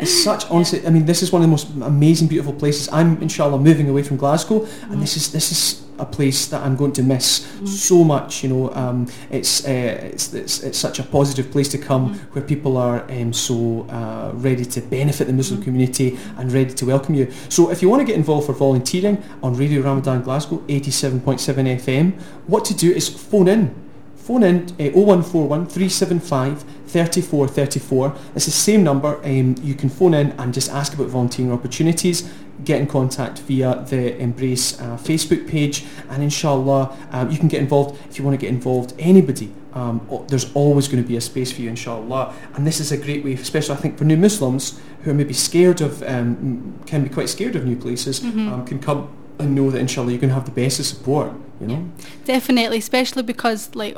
It's 0.00 0.24
such 0.24 0.44
honestly. 0.50 0.86
I 0.86 0.90
mean, 0.90 1.06
this 1.06 1.22
is 1.22 1.32
one 1.32 1.42
of 1.42 1.46
the 1.46 1.50
most 1.50 1.70
amazing, 1.70 2.28
beautiful 2.28 2.52
places. 2.52 2.88
I'm 2.92 3.20
inshallah 3.22 3.58
moving 3.58 3.88
away 3.88 4.02
from 4.02 4.16
Glasgow, 4.16 4.66
and 4.90 5.00
this 5.00 5.16
is 5.16 5.32
this 5.32 5.52
is 5.52 5.84
a 5.98 6.04
place 6.04 6.46
that 6.48 6.62
I'm 6.62 6.76
going 6.76 6.92
to 6.92 7.02
miss 7.02 7.46
so 7.64 8.02
much. 8.02 8.42
You 8.42 8.48
know, 8.48 8.74
um, 8.74 9.06
it's, 9.30 9.64
uh, 9.64 9.68
it's 10.12 10.32
it's 10.34 10.62
it's 10.62 10.78
such 10.78 10.98
a 10.98 11.02
positive 11.02 11.50
place 11.50 11.68
to 11.68 11.78
come 11.78 12.14
where 12.32 12.44
people 12.44 12.76
are 12.76 13.10
um, 13.10 13.32
so 13.32 13.86
uh, 13.90 14.32
ready 14.34 14.64
to 14.64 14.80
benefit 14.80 15.26
the 15.26 15.32
Muslim 15.32 15.62
community 15.62 16.18
and 16.36 16.52
ready 16.52 16.74
to 16.74 16.86
welcome 16.86 17.14
you. 17.14 17.30
So, 17.48 17.70
if 17.70 17.82
you 17.82 17.88
want 17.88 18.00
to 18.00 18.06
get 18.06 18.16
involved 18.16 18.46
for 18.46 18.52
volunteering 18.52 19.22
on 19.42 19.54
Radio 19.54 19.82
Ramadan 19.82 20.22
Glasgow 20.22 20.58
87.7 20.68 21.80
FM, 21.80 22.20
what 22.46 22.64
to 22.66 22.74
do 22.74 22.90
is 22.90 23.08
phone 23.08 23.48
in. 23.48 23.83
Phone 24.24 24.42
in 24.42 24.62
uh, 24.80 24.90
0141 24.96 25.66
375 25.66 26.64
3434. 26.86 28.16
It's 28.34 28.46
the 28.46 28.50
same 28.50 28.82
number. 28.82 29.22
Um, 29.22 29.54
you 29.62 29.74
can 29.74 29.90
phone 29.90 30.14
in 30.14 30.30
and 30.38 30.54
just 30.54 30.70
ask 30.70 30.94
about 30.94 31.08
volunteering 31.08 31.52
opportunities. 31.52 32.32
Get 32.64 32.80
in 32.80 32.86
contact 32.86 33.40
via 33.40 33.84
the 33.86 34.16
Embrace 34.16 34.80
uh, 34.80 34.96
Facebook 34.96 35.46
page, 35.46 35.84
and 36.08 36.22
inshallah, 36.22 36.96
um, 37.10 37.30
you 37.30 37.36
can 37.36 37.48
get 37.48 37.60
involved 37.60 38.00
if 38.08 38.16
you 38.16 38.24
want 38.24 38.40
to 38.40 38.40
get 38.40 38.48
involved. 38.48 38.94
Anybody, 38.98 39.52
um, 39.74 40.00
there's 40.28 40.50
always 40.54 40.88
going 40.88 41.02
to 41.02 41.06
be 41.06 41.18
a 41.18 41.20
space 41.20 41.52
for 41.52 41.60
you, 41.60 41.68
inshallah. 41.68 42.34
And 42.54 42.66
this 42.66 42.80
is 42.80 42.92
a 42.92 42.96
great 42.96 43.26
way, 43.26 43.34
especially 43.34 43.74
I 43.74 43.78
think 43.78 43.98
for 43.98 44.04
new 44.04 44.16
Muslims 44.16 44.80
who 45.02 45.10
are 45.10 45.14
maybe 45.14 45.34
scared 45.34 45.82
of, 45.82 46.02
um, 46.04 46.80
can 46.86 47.02
be 47.02 47.10
quite 47.10 47.28
scared 47.28 47.56
of 47.56 47.66
new 47.66 47.76
places, 47.76 48.24
um, 48.24 48.64
can 48.64 48.78
come 48.78 49.14
and 49.38 49.54
know 49.54 49.70
that 49.70 49.78
inshallah 49.78 50.10
you're 50.10 50.20
going 50.20 50.30
to 50.30 50.34
have 50.34 50.44
the 50.44 50.50
best 50.50 50.78
of 50.80 50.86
support. 50.86 51.32
You 51.60 51.66
know. 51.66 51.92
Definitely, 52.24 52.78
especially 52.78 53.22
because 53.22 53.74
like 53.74 53.96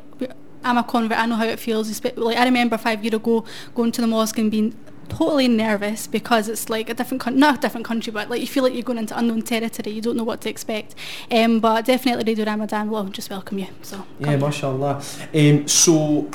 I'm 0.65 0.79
a 0.79 0.85
convert, 0.85 1.19
I 1.19 1.27
know 1.27 1.37
how 1.37 1.47
it 1.47 1.59
feels. 1.59 2.05
Like 2.17 2.37
I 2.37 2.45
remember 2.45 2.77
five 2.77 3.05
years 3.05 3.15
ago 3.15 3.45
going 3.75 3.93
to 3.93 4.01
the 4.01 4.07
mosque 4.07 4.39
and 4.39 4.51
being 4.51 4.75
totally 5.09 5.49
nervous 5.49 6.07
because 6.07 6.49
it's 6.49 6.69
like 6.69 6.91
a 6.91 6.95
different 6.95 7.21
country, 7.21 7.41
not 7.41 7.59
a 7.59 7.61
different 7.61 7.87
country, 7.87 8.13
but 8.13 8.29
like 8.29 8.41
you 8.41 8.47
feel 8.47 8.63
like 8.65 8.75
you're 8.75 8.83
going 8.83 8.99
into 8.99 9.17
unknown 9.17 9.43
territory. 9.43 9.95
You 9.95 10.03
don't 10.03 10.17
know 10.17 10.25
what 10.25 10.41
to 10.43 10.51
expect. 10.51 10.95
Um, 11.31 11.61
but 11.61 11.85
definitely 11.85 12.25
Radio 12.25 12.45
Ramadan 12.45 12.91
will 12.91 13.05
just 13.05 13.31
welcome 13.31 13.59
you. 13.59 13.69
So 13.83 14.05
Yeah, 14.19 14.37
mashallah. 14.37 15.03
Um, 15.35 15.69
so 15.69 16.31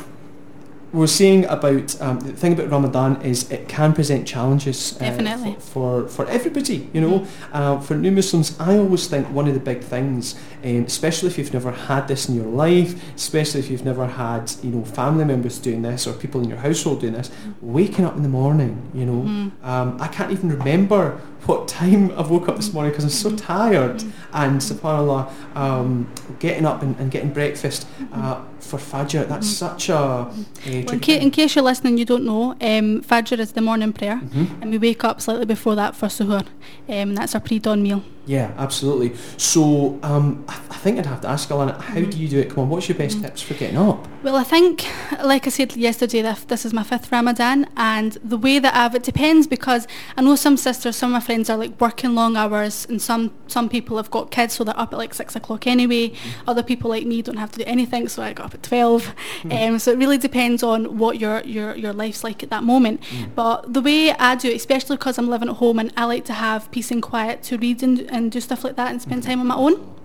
we're 0.93 1.07
seeing 1.07 1.45
about 1.45 1.99
um, 2.01 2.19
the 2.19 2.33
thing 2.33 2.53
about 2.53 2.69
Ramadan 2.69 3.21
is 3.21 3.49
it 3.51 3.67
can 3.67 3.93
present 3.93 4.27
challenges 4.27 4.95
uh, 4.97 4.99
Definitely. 4.99 5.53
for, 5.59 6.07
for 6.07 6.07
for 6.07 6.27
everybody. 6.27 6.89
You 6.93 7.01
know, 7.01 7.27
uh, 7.53 7.79
for 7.79 7.95
new 7.95 8.11
Muslims, 8.11 8.55
I 8.59 8.77
always 8.77 9.07
think 9.07 9.27
one 9.27 9.47
of 9.47 9.53
the 9.53 9.59
big 9.59 9.81
things, 9.81 10.35
um, 10.63 10.85
especially 10.85 11.29
if 11.29 11.37
you've 11.37 11.53
never 11.53 11.71
had 11.71 12.07
this 12.07 12.29
in 12.29 12.35
your 12.35 12.45
life, 12.45 13.15
especially 13.15 13.59
if 13.59 13.69
you've 13.69 13.85
never 13.85 14.05
had 14.05 14.51
you 14.63 14.71
know 14.71 14.85
family 14.85 15.25
members 15.25 15.57
doing 15.59 15.81
this 15.81 16.07
or 16.07 16.13
people 16.13 16.41
in 16.41 16.49
your 16.49 16.59
household 16.59 17.01
doing 17.01 17.13
this, 17.13 17.31
waking 17.61 18.05
up 18.05 18.15
in 18.15 18.23
the 18.23 18.29
morning. 18.29 18.89
You 18.93 19.05
know, 19.05 19.51
um, 19.63 19.97
I 19.99 20.07
can't 20.07 20.31
even 20.31 20.49
remember 20.49 21.19
what 21.45 21.67
time 21.67 22.11
I 22.11 22.21
woke 22.21 22.47
up 22.49 22.55
this 22.55 22.71
morning 22.73 22.91
because 22.91 23.03
I'm 23.03 23.09
so 23.09 23.35
tired. 23.35 24.03
And 24.33 24.61
subhanallah, 24.61 25.29
um, 25.55 26.09
getting 26.39 26.65
up 26.65 26.81
and, 26.83 26.95
and 26.99 27.11
getting 27.11 27.31
breakfast 27.33 27.87
uh, 28.13 28.41
for 28.59 28.77
Fajr, 28.77 29.27
that's 29.27 29.49
such 29.49 29.89
a, 29.89 29.95
a 29.95 30.83
Well, 30.85 30.93
in, 30.93 30.99
ca- 30.99 31.19
in 31.19 31.31
case 31.31 31.55
you're 31.55 31.65
listening, 31.65 31.97
you 31.97 32.05
don't 32.05 32.23
know, 32.25 32.51
um, 32.61 33.01
Fajr 33.01 33.39
is 33.39 33.51
the 33.53 33.61
morning 33.61 33.91
prayer, 33.91 34.21
Mhm. 34.23 34.61
and 34.61 34.71
we 34.71 34.77
wake 34.77 35.03
up 35.03 35.19
slightly 35.19 35.45
before 35.45 35.75
that 35.75 35.95
for 35.95 36.07
suhoor, 36.07 36.41
um, 36.41 36.45
and 36.87 37.17
that's 37.17 37.35
our 37.35 37.41
pre-dawn 37.41 37.83
meal. 37.83 38.03
Yeah, 38.25 38.53
absolutely. 38.57 39.15
So 39.37 39.99
um, 40.03 40.45
I, 40.47 40.53
I 40.53 40.77
think 40.77 40.99
I'd 40.99 41.05
have 41.05 41.21
to 41.21 41.27
ask 41.27 41.49
Alana, 41.49 41.79
how 41.81 41.95
mm-hmm. 41.95 42.09
do 42.09 42.17
you 42.17 42.27
do 42.27 42.39
it? 42.39 42.49
Come 42.49 42.59
on, 42.59 42.69
what's 42.69 42.87
your 42.87 42.97
best 42.97 43.17
mm-hmm. 43.17 43.25
tips 43.25 43.41
for 43.41 43.55
getting 43.55 43.77
up? 43.77 44.07
Well, 44.23 44.35
I 44.35 44.43
think, 44.43 44.85
like 45.23 45.47
I 45.47 45.49
said 45.49 45.75
yesterday, 45.75 46.21
that 46.21 46.47
this 46.47 46.63
is 46.63 46.73
my 46.73 46.83
fifth 46.83 47.11
Ramadan, 47.11 47.67
and 47.75 48.13
the 48.23 48.37
way 48.37 48.59
that 48.59 48.75
I've 48.75 48.93
it 48.93 49.01
depends 49.01 49.47
because 49.47 49.87
I 50.15 50.21
know 50.21 50.35
some 50.35 50.57
sisters, 50.57 50.95
some 50.95 51.09
of 51.09 51.13
my 51.13 51.19
friends 51.25 51.49
are 51.49 51.57
like 51.57 51.81
working 51.81 52.13
long 52.13 52.37
hours, 52.37 52.85
and 52.87 53.01
some 53.01 53.33
some 53.47 53.67
people 53.67 53.97
have 53.97 54.11
got 54.11 54.29
kids, 54.29 54.53
so 54.53 54.63
they're 54.63 54.79
up 54.79 54.93
at 54.93 54.97
like 54.97 55.15
six 55.15 55.35
o'clock 55.35 55.65
anyway. 55.65 56.09
Mm-hmm. 56.09 56.49
Other 56.49 56.61
people 56.61 56.91
like 56.91 57.07
me 57.07 57.23
don't 57.23 57.37
have 57.37 57.51
to 57.53 57.59
do 57.59 57.65
anything, 57.65 58.07
so 58.07 58.21
I 58.21 58.33
got 58.33 58.45
up 58.47 58.53
at 58.53 58.61
twelve. 58.61 59.07
Hmm. 59.41 59.51
Um, 59.51 59.79
so 59.79 59.91
it 59.91 59.97
really 59.97 60.19
depends 60.19 60.61
on 60.61 60.99
what 60.99 61.19
your 61.19 61.41
your 61.41 61.75
your 61.75 61.93
life's 61.93 62.23
like 62.23 62.43
at 62.43 62.51
that 62.51 62.63
moment. 62.63 63.03
Hmm. 63.05 63.23
But 63.33 63.73
the 63.73 63.81
way 63.81 64.11
I 64.11 64.35
do 64.35 64.49
it, 64.49 64.55
especially 64.55 64.97
because 64.97 65.17
I'm 65.17 65.29
living 65.31 65.49
at 65.49 65.55
home 65.55 65.79
and 65.79 65.91
I 65.97 66.05
like 66.05 66.25
to 66.25 66.33
have 66.33 66.69
peace 66.69 66.91
and 66.91 67.01
quiet 67.01 67.41
to 67.43 67.57
read 67.57 67.81
and, 67.81 68.01
and 68.11 68.20
do 68.29 68.39
stuff 68.41 68.63
like 68.63 68.75
that 68.75 68.91
and 68.91 69.01
spend 69.01 69.23
time 69.23 69.39
on 69.39 69.47
my 69.47 69.55
own. 69.55 69.95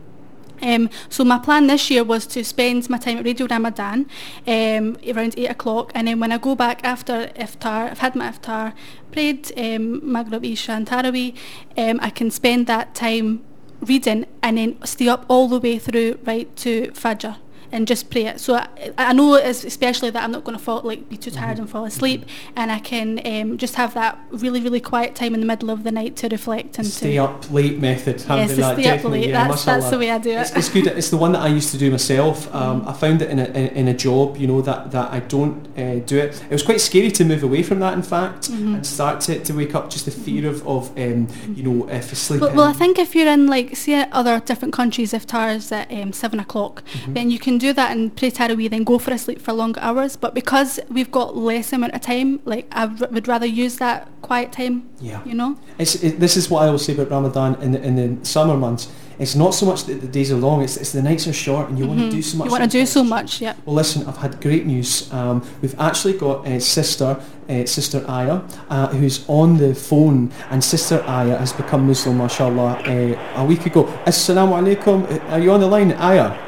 Um, 0.62 0.88
so 1.10 1.22
my 1.24 1.38
plan 1.38 1.66
this 1.66 1.90
year 1.90 2.02
was 2.02 2.26
to 2.28 2.42
spend 2.42 2.88
my 2.88 2.98
time 2.98 3.18
at 3.18 3.24
Radio 3.24 3.46
Ramadan 3.46 4.08
um, 4.46 4.96
around 5.06 5.34
8 5.36 5.50
o'clock 5.50 5.92
and 5.94 6.08
then 6.08 6.18
when 6.18 6.32
I 6.32 6.38
go 6.38 6.54
back 6.54 6.82
after 6.82 7.26
iftar, 7.36 7.90
I've 7.90 7.98
had 7.98 8.16
my 8.16 8.30
iftar, 8.30 8.72
prayed 9.12 9.52
um, 9.58 10.00
Maghrib, 10.10 10.44
Isha 10.44 10.72
and 10.72 10.86
Taraweeh, 10.86 11.36
um, 11.76 12.00
I 12.02 12.08
can 12.08 12.30
spend 12.30 12.66
that 12.68 12.94
time 12.94 13.44
reading 13.82 14.24
and 14.42 14.56
then 14.56 14.82
stay 14.86 15.08
up 15.08 15.26
all 15.28 15.46
the 15.48 15.60
way 15.60 15.78
through 15.78 16.18
right 16.24 16.54
to 16.56 16.90
Fajr 16.92 17.36
and 17.76 17.86
just 17.86 18.10
pray 18.12 18.24
it. 18.26 18.40
So 18.40 18.54
I, 18.54 18.66
I 18.98 19.12
know 19.12 19.34
especially 19.36 20.10
that 20.10 20.22
I'm 20.24 20.32
not 20.32 20.44
going 20.44 20.56
to 20.58 20.64
fall 20.68 20.80
like 20.90 21.08
be 21.08 21.16
too 21.16 21.30
Mm-hmm. 21.30 21.40
tired 21.44 21.58
and 21.58 21.68
fall 21.68 21.84
asleep, 21.84 22.20
and 22.54 22.70
I 22.72 22.78
can 22.78 23.08
um, 23.32 23.58
just 23.58 23.74
have 23.82 23.92
that 23.94 24.12
really 24.30 24.60
really 24.66 24.80
quiet 24.92 25.14
time 25.14 25.32
in 25.34 25.40
the 25.40 25.46
middle 25.46 25.70
of 25.70 25.82
the 25.84 25.92
night 26.00 26.14
to 26.20 26.28
reflect 26.28 26.78
and 26.78 26.86
Stay 26.86 27.14
to 27.16 27.24
up 27.26 27.50
late 27.50 27.78
method. 27.78 28.16
yes, 28.20 28.30
alhamdulillah, 28.30 28.74
stay 28.80 28.88
up 28.98 29.04
late. 29.04 29.28
yeah, 29.28 29.48
that's 29.48 29.64
that's 29.64 29.90
the 29.90 29.98
way 29.98 30.10
I 30.10 30.18
do 30.18 30.30
it. 30.30 30.40
It's, 30.42 30.56
it's 30.60 30.68
good. 30.70 30.86
It's 30.86 31.10
the 31.10 31.16
one 31.16 31.32
that 31.32 31.42
I 31.42 31.48
used 31.48 31.70
to 31.72 31.78
do 31.78 31.90
myself. 31.90 32.36
Um, 32.54 32.76
Mm. 32.82 32.88
I 32.88 32.92
found 33.04 33.22
it 33.22 33.30
in 33.30 33.38
a, 33.38 33.44
in, 33.44 33.66
in 33.80 33.88
a 33.88 33.94
job, 33.94 34.36
you 34.36 34.46
know, 34.46 34.60
that, 34.62 34.90
that 34.90 35.12
I 35.12 35.20
don't 35.20 35.66
uh, 35.78 35.96
do 36.12 36.16
it. 36.18 36.32
It 36.50 36.50
was 36.58 36.62
quite 36.70 36.80
scary 36.80 37.10
to 37.12 37.24
move 37.24 37.42
away 37.42 37.62
from 37.62 37.78
that, 37.84 37.94
in 37.94 38.02
fact, 38.02 38.42
Mhm. 38.50 38.74
and 38.74 38.86
start 38.86 39.20
to, 39.26 39.32
to 39.46 39.52
wake 39.60 39.74
up. 39.74 39.84
Just 39.90 40.04
the 40.04 40.10
fear 40.10 40.48
of, 40.48 40.66
of 40.66 40.82
um, 40.98 41.28
you 41.54 41.62
know, 41.62 41.88
if 41.88 42.06
sleep. 42.16 42.40
Well, 42.40 42.54
well, 42.54 42.66
I 42.66 42.72
think 42.72 42.98
if 42.98 43.14
you're 43.14 43.28
in 43.36 43.46
like 43.46 43.76
say 43.76 44.06
other 44.12 44.40
different 44.40 44.74
countries, 44.74 45.12
if 45.14 45.26
Tara's 45.26 45.70
at 45.72 45.90
um, 45.92 46.12
seven 46.12 46.38
o'clock, 46.40 46.82
Mm-hmm. 46.86 47.14
then 47.14 47.30
you 47.30 47.38
can 47.38 47.58
do 47.58 47.65
that 47.72 47.90
and 47.92 48.14
pray 48.16 48.30
Tarawih, 48.30 48.70
then 48.70 48.84
go 48.84 48.98
for 48.98 49.12
a 49.12 49.18
sleep 49.18 49.40
for 49.40 49.52
longer 49.52 49.80
hours. 49.80 50.16
But 50.16 50.34
because 50.34 50.80
we've 50.88 51.10
got 51.10 51.36
less 51.36 51.72
amount 51.72 51.94
of 51.94 52.00
time, 52.00 52.40
like 52.44 52.66
I 52.72 52.86
r- 52.86 53.08
would 53.10 53.28
rather 53.28 53.46
use 53.46 53.76
that 53.76 54.08
quiet 54.22 54.52
time. 54.52 54.88
Yeah. 55.00 55.22
You 55.24 55.34
know. 55.34 55.58
It's, 55.78 55.94
it, 56.02 56.20
this 56.20 56.36
is 56.36 56.50
what 56.50 56.62
I 56.62 56.70
will 56.70 56.78
say 56.78 56.94
about 56.94 57.10
Ramadan 57.10 57.60
in 57.62 57.72
the, 57.72 57.82
in 57.82 57.96
the 57.96 58.24
summer 58.26 58.56
months. 58.56 58.90
It's 59.18 59.34
not 59.34 59.54
so 59.54 59.64
much 59.64 59.84
that 59.84 60.02
the 60.02 60.06
days 60.06 60.30
are 60.30 60.36
long, 60.36 60.60
it's, 60.60 60.76
it's 60.76 60.92
the 60.92 61.00
nights 61.00 61.26
are 61.26 61.32
short 61.32 61.70
and 61.70 61.78
you 61.78 61.86
want 61.86 62.00
to 62.00 62.10
do 62.10 62.20
so 62.20 62.36
much. 62.36 62.46
You 62.46 62.50
want 62.52 62.64
to 62.64 62.68
do 62.68 62.84
so 62.84 63.02
much, 63.02 63.40
yeah. 63.40 63.54
Well, 63.64 63.74
listen, 63.76 64.06
I've 64.06 64.18
had 64.18 64.42
great 64.42 64.66
news. 64.66 65.10
Um, 65.10 65.42
we've 65.62 65.78
actually 65.80 66.18
got 66.18 66.46
uh, 66.46 66.60
sister, 66.60 67.18
uh, 67.48 67.64
sister 67.64 68.04
Aya, 68.08 68.42
uh, 68.68 68.88
who's 68.88 69.24
on 69.26 69.56
the 69.56 69.74
phone, 69.74 70.30
and 70.50 70.62
sister 70.62 71.02
Aya 71.06 71.38
has 71.38 71.54
become 71.54 71.86
Muslim, 71.86 72.18
mashallah, 72.18 72.82
uh, 72.84 73.40
a 73.40 73.44
week 73.46 73.64
ago. 73.64 73.84
Assalamu 74.04 74.52
alaikum. 74.52 75.10
Uh, 75.10 75.32
Are 75.32 75.40
you 75.40 75.50
on 75.50 75.60
the 75.60 75.66
line, 75.66 75.92
Aya? 75.92 76.45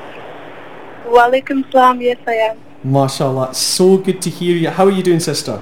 Walaikum 1.09 1.65
salam, 1.73 2.01
yes 2.01 2.19
I 2.27 2.53
am. 2.53 2.59
Mashallah, 2.85 3.55
so 3.55 3.97
good 3.97 4.21
to 4.23 4.31
hear 4.31 4.57
you. 4.57 4.69
How 4.69 4.85
are 4.85 4.91
you 4.91 5.03
doing, 5.03 5.21
sister? 5.21 5.61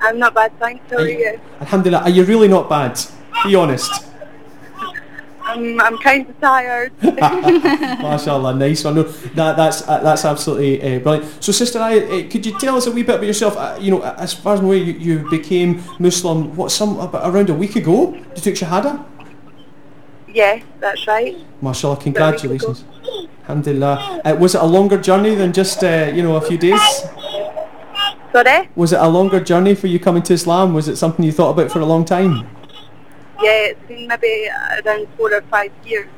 I'm 0.00 0.18
not 0.18 0.34
bad, 0.34 0.52
thanks. 0.58 0.84
How 0.90 0.98
are 0.98 1.08
you? 1.08 1.40
Alhamdulillah. 1.60 2.02
Are 2.02 2.10
you 2.10 2.24
really 2.24 2.48
not 2.48 2.68
bad? 2.68 3.00
Be 3.44 3.54
honest. 3.54 3.90
I'm, 5.42 5.80
I'm 5.80 5.98
kind 5.98 6.28
of 6.28 6.40
tired. 6.40 6.92
Mashallah, 7.02 8.54
nice 8.54 8.84
one. 8.84 8.96
No, 8.96 9.02
that, 9.02 9.56
that's 9.56 9.88
uh, 9.88 10.00
that's 10.02 10.24
absolutely 10.24 10.80
uh, 10.80 10.98
brilliant. 11.00 11.42
So, 11.42 11.50
sister, 11.52 11.78
I, 11.78 11.98
uh, 11.98 12.30
could 12.30 12.46
you 12.46 12.58
tell 12.58 12.76
us 12.76 12.86
a 12.86 12.90
wee 12.92 13.02
bit 13.02 13.16
about 13.16 13.26
yourself? 13.26 13.56
Uh, 13.56 13.76
you 13.80 13.90
know, 13.90 14.02
as 14.02 14.34
far 14.34 14.54
as 14.54 14.60
I'm 14.60 14.66
aware, 14.66 14.78
you, 14.78 14.92
you 14.92 15.30
became 15.30 15.82
Muslim. 15.98 16.54
What 16.56 16.70
some 16.70 16.98
about 17.00 17.28
around 17.28 17.50
a 17.50 17.54
week 17.54 17.76
ago? 17.76 18.14
You 18.14 18.42
took 18.42 18.54
shahada. 18.54 19.04
Yes, 20.32 20.62
that's 20.80 21.06
right. 21.06 21.36
Mashallah, 21.60 21.96
congratulations. 21.96 22.84
Alhamdulillah. 23.42 24.20
Uh, 24.24 24.36
was 24.38 24.54
it 24.54 24.60
a 24.60 24.66
longer 24.66 24.98
journey 25.00 25.34
than 25.34 25.52
just 25.52 25.82
uh, 25.84 26.10
you 26.14 26.22
know 26.22 26.36
a 26.36 26.40
few 26.40 26.58
days? 26.58 26.80
Sorry? 28.32 28.68
Was 28.76 28.92
it 28.92 29.00
a 29.00 29.08
longer 29.08 29.40
journey 29.40 29.74
for 29.74 29.88
you 29.88 29.98
coming 30.00 30.22
to 30.24 30.32
Islam? 30.32 30.72
Was 30.74 30.88
it 30.88 30.96
something 30.96 31.24
you 31.24 31.32
thought 31.32 31.50
about 31.50 31.70
for 31.70 31.80
a 31.80 31.84
long 31.86 32.04
time? 32.04 32.48
Yeah, 33.42 33.74
it's 33.74 33.80
been 33.88 34.06
maybe 34.06 34.48
around 34.84 35.08
four 35.18 35.34
or 35.34 35.42
five 35.50 35.72
years 35.84 36.08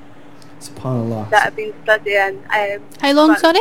Subhanallah. 0.61 1.31
that 1.31 1.47
I've 1.47 1.57
been 1.57 1.73
studying. 1.83 2.39
Um, 2.55 2.83
How 3.01 3.13
long? 3.13 3.35
Sorry. 3.37 3.61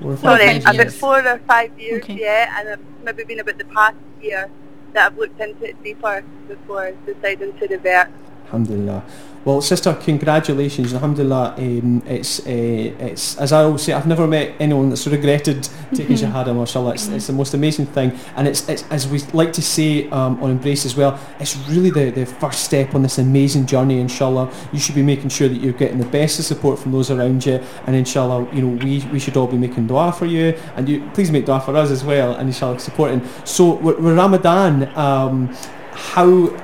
Four 0.00 0.12
or 0.12 0.16
Four 0.16 0.30
or 0.30 0.38
Sorry, 0.38 0.46
five 0.60 0.62
about 0.62 0.74
years. 0.76 0.98
four 0.98 1.26
or 1.28 1.38
five 1.46 1.78
years, 1.78 2.02
Okay. 2.04 2.18
yeah, 2.20 2.58
and 2.58 2.68
it's 2.68 2.82
maybe 3.04 3.24
been 3.24 3.40
about 3.40 3.58
the 3.58 3.64
past 3.66 3.96
year 4.22 4.48
that 4.94 5.06
I've 5.12 5.18
looked 5.18 5.40
into 5.40 5.64
it 5.68 5.82
deeper 5.82 6.24
before 6.48 6.92
deciding 7.06 7.52
to 7.58 7.66
revert. 7.66 8.08
Alhamdulillah. 8.46 9.02
Well, 9.44 9.60
sister, 9.60 9.92
congratulations. 9.94 10.94
Alhamdulillah. 10.94 11.56
Um, 11.58 12.00
it's, 12.06 12.38
uh, 12.40 12.44
it's 12.46 13.36
as 13.38 13.52
I 13.52 13.64
always 13.64 13.82
say, 13.82 13.92
I've 13.92 14.06
never 14.06 14.28
met 14.28 14.54
anyone 14.60 14.88
that's 14.88 15.04
regretted 15.08 15.68
taking 15.94 16.14
Shahada, 16.14 16.54
mashallah. 16.54 16.94
It's, 16.94 17.08
it's 17.08 17.26
the 17.26 17.32
most 17.32 17.52
amazing 17.52 17.86
thing. 17.86 18.16
And 18.36 18.46
it's, 18.46 18.68
it's 18.68 18.84
as 18.84 19.08
we 19.08 19.18
like 19.32 19.52
to 19.54 19.62
say 19.62 20.08
um, 20.10 20.40
on 20.40 20.52
Embrace 20.52 20.86
as 20.86 20.94
well, 20.94 21.18
it's 21.40 21.56
really 21.68 21.90
the, 21.90 22.10
the 22.10 22.24
first 22.24 22.62
step 22.62 22.94
on 22.94 23.02
this 23.02 23.18
amazing 23.18 23.66
journey, 23.66 23.98
inshallah. 23.98 24.48
You 24.72 24.78
should 24.78 24.94
be 24.94 25.02
making 25.02 25.30
sure 25.30 25.48
that 25.48 25.60
you're 25.60 25.72
getting 25.72 25.98
the 25.98 26.06
best 26.06 26.38
of 26.38 26.44
support 26.44 26.78
from 26.78 26.92
those 26.92 27.10
around 27.10 27.44
you. 27.44 27.60
And 27.88 27.96
inshallah, 27.96 28.48
you 28.54 28.62
know, 28.62 28.84
we, 28.84 29.04
we 29.06 29.18
should 29.18 29.36
all 29.36 29.48
be 29.48 29.58
making 29.58 29.88
dua 29.88 30.12
for 30.12 30.26
you. 30.26 30.56
And 30.76 30.88
you 30.88 31.10
please 31.14 31.32
make 31.32 31.46
dua 31.46 31.60
for 31.60 31.76
us 31.76 31.90
as 31.90 32.04
well, 32.04 32.36
and 32.36 32.48
inshallah 32.48 32.78
supporting. 32.78 33.28
So, 33.44 33.74
with, 33.74 33.98
with 33.98 34.16
Ramadan, 34.16 34.96
um, 34.96 35.48
how 35.90 36.56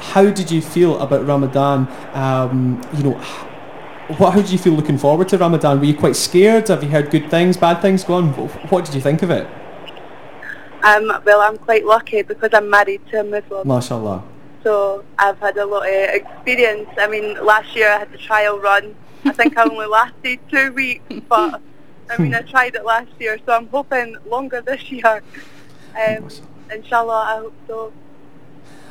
how 0.00 0.30
did 0.30 0.50
you 0.50 0.60
feel 0.62 0.98
about 1.00 1.26
Ramadan? 1.26 1.88
Um, 2.14 2.80
you 2.94 3.02
know, 3.04 3.18
what? 4.16 4.32
How 4.34 4.40
did 4.40 4.50
you 4.50 4.58
feel 4.58 4.72
looking 4.72 4.98
forward 4.98 5.28
to 5.30 5.38
Ramadan? 5.38 5.78
Were 5.80 5.84
you 5.86 5.96
quite 5.96 6.16
scared? 6.16 6.68
Have 6.68 6.82
you 6.82 6.88
heard 6.90 7.10
good 7.10 7.30
things, 7.30 7.56
bad 7.56 7.80
things 7.82 8.04
going? 8.04 8.28
Wh- 8.32 8.72
What 8.72 8.84
did 8.84 8.94
you 8.94 9.00
think 9.00 9.22
of 9.22 9.30
it? 9.30 9.46
Um, 10.82 11.12
well, 11.24 11.40
I'm 11.40 11.58
quite 11.58 11.84
lucky 11.84 12.22
because 12.22 12.50
I'm 12.52 12.70
married 12.70 13.00
to 13.10 13.20
a 13.20 13.24
Muslim. 13.24 13.66
MashaAllah. 13.66 14.22
So 14.62 15.04
I've 15.18 15.38
had 15.40 15.56
a 15.56 15.66
lot 15.66 15.86
of 15.88 15.92
experience. 16.14 16.88
I 16.98 17.06
mean, 17.08 17.34
last 17.44 17.74
year 17.74 17.90
I 17.90 17.98
had 17.98 18.12
the 18.12 18.18
trial 18.18 18.58
run. 18.58 18.94
I 19.24 19.32
think 19.32 19.58
I 19.58 19.64
only 19.64 19.86
lasted 19.86 20.38
two 20.50 20.72
weeks, 20.72 21.02
but 21.28 21.60
I 22.10 22.16
mean, 22.22 22.32
I 22.34 22.42
tried 22.42 22.76
it 22.76 22.84
last 22.84 23.10
year, 23.18 23.38
so 23.44 23.52
I'm 23.52 23.66
hoping 23.68 24.16
longer 24.26 24.60
this 24.60 24.90
year. 24.90 25.22
Um, 25.98 26.28
inshallah, 26.72 27.24
I 27.28 27.36
hope 27.40 27.54
so. 27.66 27.92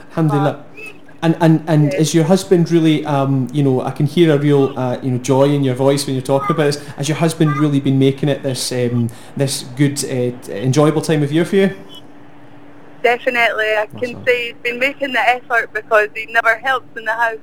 Alhamdulillah. 0.10 0.66
And 1.22 1.36
and 1.42 1.64
and 1.68 1.94
is 1.96 2.14
your 2.14 2.26
husband 2.26 2.70
really? 2.70 3.04
Um, 3.06 3.48
you 3.52 3.64
know, 3.64 3.82
I 3.82 3.92
can 3.92 4.06
hear 4.06 4.36
a 4.36 4.38
real 4.38 4.78
uh, 4.78 5.00
you 5.02 5.12
know 5.12 5.18
joy 5.18 5.46
in 5.46 5.64
your 5.64 5.74
voice 5.74 6.06
when 6.06 6.16
you're 6.16 6.22
talking 6.24 6.56
about 6.56 6.66
this. 6.66 6.86
Has 6.90 7.10
your 7.10 7.18
husband 7.18 7.58
really 7.58 7.80
been 7.80 7.98
making 7.98 8.30
it 8.30 8.44
this 8.44 8.72
um, 8.72 9.10
this 9.36 9.64
good, 9.76 10.04
uh, 10.06 10.52
enjoyable 10.52 11.02
time 11.02 11.24
of 11.24 11.32
year 11.32 11.44
for 11.46 11.56
you? 11.56 11.76
Definitely, 13.02 13.66
I 13.66 13.88
Awesome. 13.94 14.00
can 14.00 14.26
say 14.26 14.48
he's 14.48 14.62
been 14.62 14.80
making 14.80 15.14
the 15.14 15.20
effort 15.20 15.74
because 15.74 16.10
he 16.16 16.26
never 16.28 16.58
helps 16.58 16.96
in 16.96 17.06
the 17.06 17.14
house. 17.14 17.40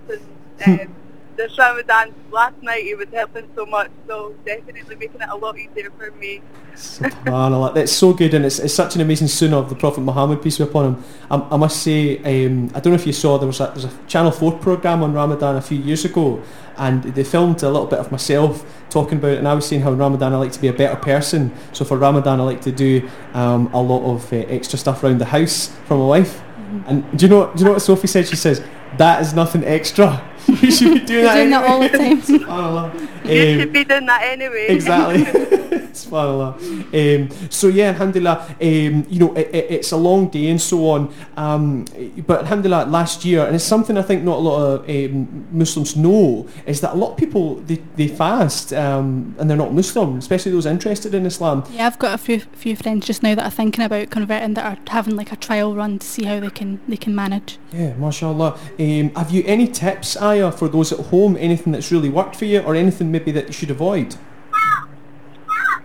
And 0.60 0.80
um, 0.80 0.94
this 1.36 1.56
Ramadan, 1.58 2.14
last 2.30 2.60
night 2.62 2.84
he 2.84 2.94
was 2.94 3.08
helping 3.12 3.48
so 3.54 3.66
much, 3.66 3.90
so 4.06 4.34
definitely 4.44 4.96
making 4.96 5.20
it 5.20 5.28
a 5.28 5.36
lot 5.36 5.58
easier 5.58 5.90
for 5.98 6.10
me. 6.12 6.40
Subhanallah, 6.74 7.74
that's 7.74 7.92
so 7.92 8.12
good, 8.12 8.34
and 8.34 8.44
it's, 8.44 8.58
it's 8.58 8.74
such 8.74 8.94
an 8.94 9.00
amazing 9.00 9.28
sunnah 9.28 9.58
of 9.58 9.68
the 9.68 9.76
Prophet 9.76 10.00
Muhammad, 10.00 10.42
peace 10.42 10.58
be 10.58 10.64
upon 10.64 10.94
him. 10.94 11.04
I, 11.30 11.36
I 11.52 11.56
must 11.56 11.82
say, 11.82 12.18
um, 12.18 12.70
I 12.74 12.80
don't 12.80 12.92
know 12.92 12.98
if 12.98 13.06
you 13.06 13.12
saw 13.12 13.38
there 13.38 13.46
was 13.46 13.60
a, 13.60 13.64
there 13.66 13.74
was 13.74 13.84
a 13.84 13.92
Channel 14.06 14.32
Four 14.32 14.58
program 14.58 15.02
on 15.02 15.12
Ramadan 15.12 15.56
a 15.56 15.62
few 15.62 15.78
years 15.78 16.04
ago, 16.04 16.42
and 16.76 17.02
they 17.04 17.24
filmed 17.24 17.62
a 17.62 17.70
little 17.70 17.86
bit 17.86 18.00
of 18.00 18.10
myself 18.10 18.64
talking 18.90 19.18
about 19.18 19.32
it, 19.32 19.38
and 19.38 19.48
I 19.48 19.54
was 19.54 19.66
saying 19.66 19.82
how 19.82 19.92
in 19.92 19.98
Ramadan 19.98 20.32
I 20.32 20.36
like 20.36 20.52
to 20.52 20.60
be 20.60 20.68
a 20.68 20.72
better 20.72 20.96
person. 20.96 21.54
So 21.72 21.84
for 21.84 21.96
Ramadan, 21.96 22.40
I 22.40 22.44
like 22.44 22.62
to 22.62 22.72
do 22.72 23.08
um, 23.34 23.70
a 23.72 23.80
lot 23.80 24.04
of 24.04 24.32
uh, 24.32 24.36
extra 24.36 24.78
stuff 24.78 25.02
around 25.04 25.18
the 25.18 25.26
house 25.26 25.68
for 25.86 25.96
my 25.96 26.06
wife. 26.06 26.42
And 26.86 27.04
do 27.16 27.26
you 27.26 27.30
know? 27.30 27.52
Do 27.52 27.58
you 27.60 27.64
know 27.66 27.72
what 27.72 27.82
Sophie 27.82 28.08
said? 28.08 28.26
She 28.26 28.36
says 28.36 28.64
that 28.98 29.20
is 29.20 29.32
nothing 29.34 29.62
extra. 29.64 30.28
You 30.48 30.70
should 30.70 30.94
be 30.94 31.00
doing 31.00 31.08
You're 31.08 31.22
that. 31.24 31.34
doing 31.34 31.50
that 31.50 31.64
all 31.70 31.80
the 31.80 31.88
time. 31.88 32.20
Subhanallah. 32.22 33.10
You 33.24 33.54
Um, 33.54 33.58
should 33.60 33.72
be 33.72 33.84
doing 33.84 34.04
that 34.06 34.22
anyway. 34.22 34.66
exactly. 34.68 35.24
Subhanallah. 35.94 36.52
Um, 36.92 37.50
so 37.50 37.68
yeah, 37.68 37.88
alhamdulillah, 37.88 38.56
um, 38.60 39.06
you 39.08 39.18
know, 39.20 39.32
it, 39.34 39.48
it, 39.54 39.66
it's 39.70 39.92
a 39.92 39.96
long 39.96 40.28
day 40.28 40.48
and 40.48 40.60
so 40.60 40.90
on. 40.90 41.12
Um, 41.36 41.86
but 42.26 42.40
alhamdulillah, 42.40 42.86
last 42.86 43.24
year, 43.24 43.46
and 43.46 43.54
it's 43.54 43.64
something 43.64 43.96
I 43.96 44.02
think 44.02 44.24
not 44.24 44.36
a 44.36 44.40
lot 44.40 44.58
of 44.60 44.88
um, 44.90 45.46
Muslims 45.52 45.96
know, 45.96 46.46
is 46.66 46.80
that 46.82 46.92
a 46.94 46.96
lot 46.96 47.12
of 47.12 47.16
people, 47.16 47.56
they, 47.56 47.76
they 47.96 48.08
fast 48.08 48.72
um, 48.72 49.34
and 49.38 49.48
they're 49.48 49.56
not 49.56 49.72
Muslim, 49.72 50.18
especially 50.18 50.52
those 50.52 50.66
interested 50.66 51.14
in 51.14 51.24
Islam. 51.26 51.64
Yeah, 51.72 51.86
I've 51.86 51.98
got 51.98 52.12
a 52.14 52.18
few 52.18 52.40
few 52.40 52.76
friends 52.76 53.06
just 53.06 53.22
now 53.22 53.34
that 53.34 53.44
are 53.44 53.50
thinking 53.50 53.84
about 53.84 54.10
converting 54.10 54.54
that 54.54 54.64
are 54.66 54.92
having 54.92 55.16
like 55.16 55.32
a 55.32 55.36
trial 55.36 55.74
run 55.74 55.98
to 55.98 56.06
see 56.06 56.24
how 56.24 56.40
they 56.40 56.50
can 56.50 56.80
they 56.88 56.96
can 56.98 57.14
manage. 57.14 57.58
Yeah, 57.72 57.94
mashallah. 57.94 58.58
Um, 58.78 59.10
have 59.14 59.30
you 59.30 59.42
any 59.46 59.66
tips, 59.68 60.16
Aya, 60.34 60.50
for 60.50 60.68
those 60.68 60.92
at 60.92 60.98
home, 61.06 61.36
anything 61.38 61.72
that's 61.72 61.90
really 61.92 62.08
worked 62.08 62.36
for 62.36 62.44
you 62.44 62.60
or 62.60 62.74
anything 62.74 63.10
maybe 63.12 63.30
that 63.32 63.46
you 63.46 63.52
should 63.52 63.70
avoid? 63.70 64.16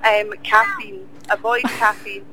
Um, 0.03 0.31
caffeine. 0.43 1.07
Avoid 1.29 1.63
caffeine. 1.81 2.25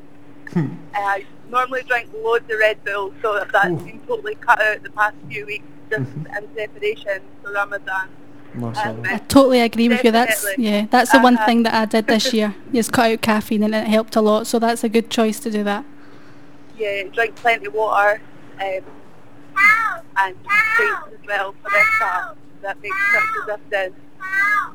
I 0.94 1.24
normally 1.50 1.82
drink 1.82 2.08
loads 2.22 2.50
of 2.50 2.58
Red 2.58 2.82
Bull, 2.84 3.12
so 3.20 3.44
that's 3.52 3.68
Ooh. 3.68 3.76
been 3.76 4.00
totally 4.06 4.34
cut 4.36 4.60
out 4.60 4.82
the 4.82 4.90
past 4.90 5.14
few 5.28 5.44
weeks 5.44 5.64
just 5.90 6.10
in 6.14 6.48
preparation 6.54 7.20
for 7.42 7.52
Ramadan. 7.52 8.08
Mashallah. 8.54 9.02
I 9.04 9.18
totally 9.18 9.60
agree 9.60 9.90
with 9.90 10.02
you. 10.02 10.10
That's 10.10 10.46
yeah, 10.56 10.86
that's 10.90 11.12
the 11.12 11.18
one 11.18 11.34
Uh-huh. 11.34 11.44
thing 11.44 11.62
that 11.64 11.74
I 11.74 11.84
did 11.84 12.06
this 12.06 12.32
year. 12.32 12.54
Is 12.72 12.88
cut 12.88 13.12
out 13.12 13.20
caffeine 13.20 13.62
and 13.62 13.74
it 13.74 13.86
helped 13.86 14.16
a 14.16 14.22
lot. 14.22 14.46
So 14.46 14.58
that's 14.58 14.82
a 14.82 14.88
good 14.88 15.10
choice 15.10 15.38
to 15.40 15.50
do 15.50 15.62
that. 15.64 15.84
Yeah, 16.78 17.02
drink 17.12 17.34
plenty 17.36 17.66
of 17.66 17.74
water 17.74 18.22
um, 18.60 18.80
and 20.18 20.36
as 20.36 21.26
well 21.26 21.54
for 21.62 21.70
part. 21.98 22.36
That 22.62 22.82
makes 22.82 22.96
such 23.12 23.22
a 23.42 23.56
difference. 23.56 23.96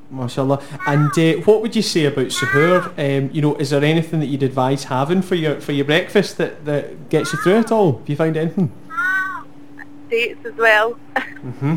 Mashallah. 0.10 0.62
And 0.88 1.18
uh, 1.18 1.42
what 1.44 1.62
would 1.62 1.76
you 1.76 1.82
say 1.82 2.06
about 2.06 2.28
suhoor? 2.28 2.88
Um, 2.98 3.30
you 3.34 3.42
know, 3.42 3.56
is 3.56 3.70
there 3.70 3.84
anything 3.84 4.20
that 4.20 4.28
you'd 4.28 4.44
advise 4.44 4.86
having 4.86 5.22
for 5.22 5.36
your 5.36 5.60
for 5.62 5.72
your 5.72 5.86
breakfast 5.86 6.38
that, 6.38 6.66
that 6.66 7.10
gets 7.10 7.34
you 7.34 7.40
through 7.40 7.60
it 7.60 7.72
all? 7.72 8.00
Have 8.00 8.10
you 8.10 8.16
found 8.16 8.38
anything? 8.38 8.72
Dates 10.10 10.46
as 10.46 10.54
well. 10.56 10.94
hmm 11.42 11.76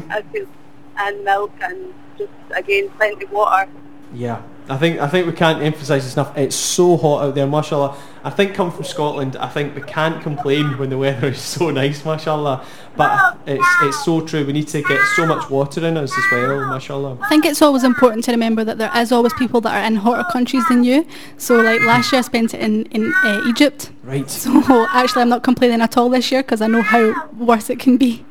and 0.97 1.25
milk 1.25 1.53
and 1.61 1.93
just 2.19 2.31
again 2.55 2.89
plenty 2.91 3.25
of 3.25 3.33
water. 3.33 3.69
Yeah, 4.15 4.43
I 4.69 4.79
think 4.79 4.99
I 4.99 5.09
think 5.09 5.27
we 5.27 5.33
can't 5.33 5.63
emphasise 5.63 6.05
this 6.05 6.15
enough. 6.15 6.37
It's 6.39 6.57
so 6.57 6.97
hot 6.97 7.25
out 7.25 7.35
there, 7.35 7.47
mashallah. 7.47 7.97
I 8.23 8.31
think 8.31 8.55
come 8.55 8.71
from 8.71 8.85
Scotland, 8.85 9.37
I 9.37 9.49
think 9.49 9.75
we 9.75 9.83
can't 9.83 10.23
complain 10.23 10.79
when 10.79 10.89
the 10.89 10.97
weather 10.97 11.27
is 11.37 11.41
so 11.41 11.71
nice, 11.71 12.05
mashallah. 12.05 12.65
But 12.97 13.39
it's 13.47 13.67
it's 13.83 14.05
so 14.05 14.23
true. 14.23 14.47
We 14.47 14.55
need 14.55 14.69
to 14.69 14.83
get 14.83 15.05
so 15.17 15.27
much 15.27 15.51
water 15.51 15.85
in 15.87 15.99
us 15.99 16.17
as 16.17 16.25
well, 16.33 16.67
mashallah. 16.69 17.19
I 17.21 17.29
think 17.29 17.45
it's 17.45 17.61
always 17.61 17.85
important 17.85 18.25
to 18.25 18.31
remember 18.31 18.65
that 18.65 18.79
there 18.79 18.91
is 18.97 19.13
always 19.13 19.35
people 19.35 19.61
that 19.63 19.83
are 19.83 19.87
in 19.87 19.97
hotter 19.97 20.27
countries 20.31 20.67
than 20.69 20.85
you. 20.85 21.07
So 21.37 21.57
like 21.57 21.83
last 21.83 22.13
year 22.13 22.21
I 22.21 22.23
spent 22.23 22.55
it 22.55 22.61
in, 22.61 22.87
in 22.87 23.13
uh, 23.23 23.43
Egypt. 23.47 23.91
Right. 24.03 24.31
So 24.31 24.87
actually 24.93 25.23
I'm 25.23 25.29
not 25.29 25.43
complaining 25.43 25.83
at 25.83 25.99
all 25.99 26.09
this 26.09 26.33
year 26.33 26.43
because 26.43 26.63
I 26.63 26.69
know 26.69 26.83
how 26.83 27.29
worse 27.33 27.69
it 27.69 27.79
can 27.79 27.97
be. 27.97 28.25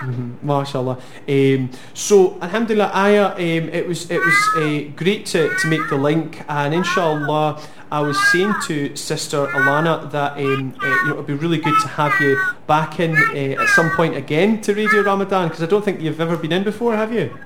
Mm-hmm. 0.00 0.46
Mashallah. 0.46 0.98
Um, 1.28 1.70
so, 1.92 2.38
Alhamdulillah, 2.40 2.90
Aya, 2.94 3.32
um, 3.32 3.68
it 3.70 3.86
was 3.86 4.10
it 4.10 4.20
was 4.20 4.38
uh, 4.56 4.90
great 4.94 5.26
to, 5.26 5.54
to 5.56 5.66
make 5.66 5.88
the 5.88 5.96
link, 5.96 6.44
and 6.48 6.72
inshallah, 6.72 7.60
I 7.90 8.00
was 8.00 8.16
saying 8.30 8.54
to 8.66 8.94
Sister 8.94 9.46
Alana 9.46 10.10
that 10.12 10.36
um, 10.36 10.74
uh, 10.82 10.86
you 10.86 11.06
know 11.08 11.14
it'd 11.14 11.26
be 11.26 11.34
really 11.34 11.58
good 11.58 11.74
to 11.82 11.88
have 11.88 12.20
you 12.20 12.40
back 12.66 13.00
in 13.00 13.16
uh, 13.16 13.62
at 13.62 13.68
some 13.70 13.90
point 13.90 14.14
again 14.14 14.60
to 14.62 14.74
Radio 14.74 15.02
Ramadan 15.02 15.48
because 15.48 15.62
I 15.62 15.66
don't 15.66 15.84
think 15.84 16.00
you've 16.00 16.20
ever 16.20 16.36
been 16.36 16.52
in 16.52 16.64
before, 16.64 16.94
have 16.94 17.12
you? 17.12 17.36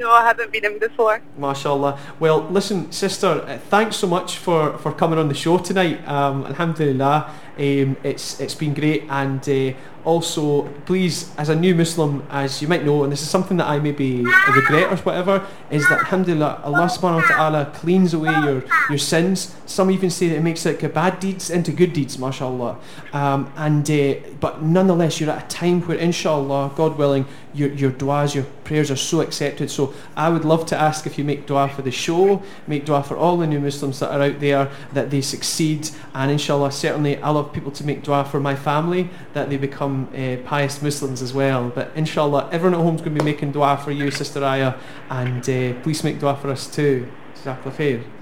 No, 0.00 0.10
I 0.10 0.24
haven't 0.24 0.50
been 0.50 0.64
in 0.64 0.78
before. 0.78 1.20
MashaAllah. 1.38 1.98
Well, 2.18 2.48
listen, 2.48 2.90
sister, 2.90 3.44
uh, 3.46 3.58
thanks 3.68 3.96
so 3.96 4.06
much 4.06 4.38
for, 4.38 4.78
for 4.78 4.92
coming 4.92 5.18
on 5.18 5.28
the 5.28 5.34
show 5.34 5.58
tonight. 5.58 6.08
Um, 6.08 6.46
alhamdulillah, 6.46 7.30
um, 7.58 7.96
it's 8.02 8.40
it's 8.40 8.54
been 8.54 8.72
great, 8.72 9.04
and 9.10 9.46
uh, 9.46 9.76
also, 10.04 10.62
please, 10.86 11.30
as 11.36 11.48
a 11.48 11.54
new 11.54 11.74
Muslim, 11.74 12.26
as 12.30 12.62
you 12.62 12.68
might 12.68 12.84
know, 12.84 13.04
and 13.04 13.12
this 13.12 13.22
is 13.22 13.30
something 13.30 13.56
that 13.58 13.66
I 13.66 13.78
maybe 13.78 14.24
regret 14.54 14.92
or 14.92 14.96
whatever, 14.96 15.46
is 15.70 15.88
that 15.88 16.00
alhamdulillah, 16.00 16.62
Allah 16.64 16.86
subhanahu 16.86 17.22
wa 17.22 17.28
ta'ala 17.28 17.72
cleans 17.74 18.14
away 18.14 18.32
your, 18.32 18.64
your 18.88 18.98
sins. 18.98 19.54
Some 19.66 19.90
even 19.90 20.10
say 20.10 20.28
that 20.28 20.36
it 20.36 20.42
makes 20.42 20.64
like 20.64 20.80
bad 20.94 21.20
deeds 21.20 21.50
into 21.50 21.72
good 21.72 21.92
deeds, 21.92 22.18
mashallah. 22.18 22.78
Um, 23.12 23.52
and 23.56 23.88
uh, 23.90 24.14
but 24.40 24.62
nonetheless, 24.62 25.20
you're 25.20 25.30
at 25.30 25.44
a 25.44 25.48
time 25.48 25.82
where, 25.82 25.98
inshallah, 25.98 26.72
God 26.76 26.96
willing, 26.96 27.26
your 27.54 27.70
your 27.70 27.90
du'as, 27.90 28.34
your 28.34 28.44
prayers 28.64 28.90
are 28.90 28.96
so 28.96 29.20
accepted. 29.20 29.70
So 29.70 29.94
I 30.16 30.28
would 30.28 30.44
love 30.44 30.66
to 30.66 30.76
ask 30.76 31.06
if 31.06 31.18
you 31.18 31.24
make 31.24 31.46
dua 31.46 31.68
for 31.68 31.82
the 31.82 31.90
show, 31.90 32.42
make 32.66 32.84
dua 32.84 33.02
for 33.02 33.16
all 33.16 33.36
the 33.36 33.46
new 33.46 33.60
Muslims 33.60 34.00
that 34.00 34.10
are 34.10 34.22
out 34.22 34.40
there, 34.40 34.70
that 34.92 35.10
they 35.10 35.20
succeed, 35.20 35.90
and 36.14 36.30
inshallah, 36.30 36.72
certainly 36.72 37.18
I 37.18 37.30
love 37.30 37.52
people 37.52 37.72
to 37.72 37.84
make 37.84 38.02
dua 38.02 38.24
for 38.24 38.40
my 38.40 38.54
family, 38.54 39.10
that 39.34 39.50
they 39.50 39.56
become 39.56 40.08
uh, 40.14 40.36
pious 40.46 40.82
Muslims 40.82 41.22
as 41.22 41.32
well. 41.32 41.70
But 41.70 41.90
inshallah, 41.94 42.48
everyone 42.52 42.78
at 42.78 42.84
home 42.84 42.96
is 42.96 43.02
going 43.02 43.16
to 43.16 43.24
be 43.24 43.30
making 43.30 43.52
dua 43.52 43.76
for 43.76 43.92
you, 43.92 44.10
Sister 44.10 44.44
Aya, 44.44 44.74
and 45.08 45.42
uh, 45.48 45.80
please 45.82 46.04
make 46.04 46.20
dua 46.20 46.36
for 46.36 46.50
us 46.50 46.66
too. 46.66 47.10
Jazakallah 47.34 47.72
khair. 47.72 48.19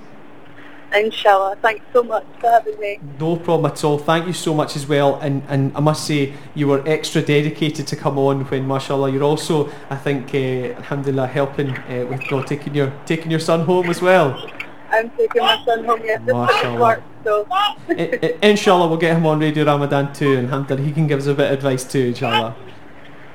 Inshallah. 0.95 1.57
Thanks 1.61 1.85
so 1.92 2.02
much 2.02 2.25
for 2.40 2.50
having 2.50 2.78
me. 2.80 2.99
No 3.21 3.37
problem 3.37 3.71
at 3.71 3.85
all. 3.85 3.99
Thank 3.99 4.26
you 4.26 4.33
so 4.33 4.54
much 4.54 4.75
as 4.75 4.87
well. 4.87 5.16
And 5.21 5.42
and 5.49 5.76
I 5.76 5.80
must 5.80 6.07
say 6.07 6.33
you 6.54 6.66
were 6.68 6.83
extra 6.87 7.21
dedicated 7.21 7.87
to 7.88 7.97
come 7.97 8.18
on 8.18 8.45
when 8.47 8.66
mashallah 8.66 9.11
you're 9.11 9.23
also 9.23 9.68
I 9.90 9.97
think 9.97 10.35
uh, 10.35 10.78
alhamdulillah 10.80 11.26
helping 11.26 11.71
uh, 11.71 12.07
with 12.09 12.30
know, 12.30 12.42
taking 12.42 12.75
your 12.75 12.92
taking 13.04 13.30
your 13.30 13.40
son 13.40 13.64
home 13.66 13.90
as 13.90 14.00
well. 14.00 14.50
I'm 14.90 15.11
taking 15.11 15.42
my 15.42 15.62
son 15.66 15.85
home 15.85 16.02
yesterday 16.02 16.33
Mashallah. 16.33 16.80
work, 16.80 17.02
so 17.23 17.47
I, 17.50 17.76
I, 17.90 18.38
inshallah 18.42 18.88
we'll 18.88 18.97
get 18.97 19.14
him 19.14 19.26
on 19.26 19.40
Radio 19.40 19.64
Ramadan 19.64 20.14
too 20.14 20.38
and 20.38 20.47
alhamdulillah 20.47 20.87
he 20.87 20.92
can 20.92 21.07
give 21.07 21.18
us 21.18 21.26
a 21.26 21.35
bit 21.35 21.52
of 21.52 21.59
advice 21.59 21.85
too 21.85 22.07
inshallah. 22.07 22.57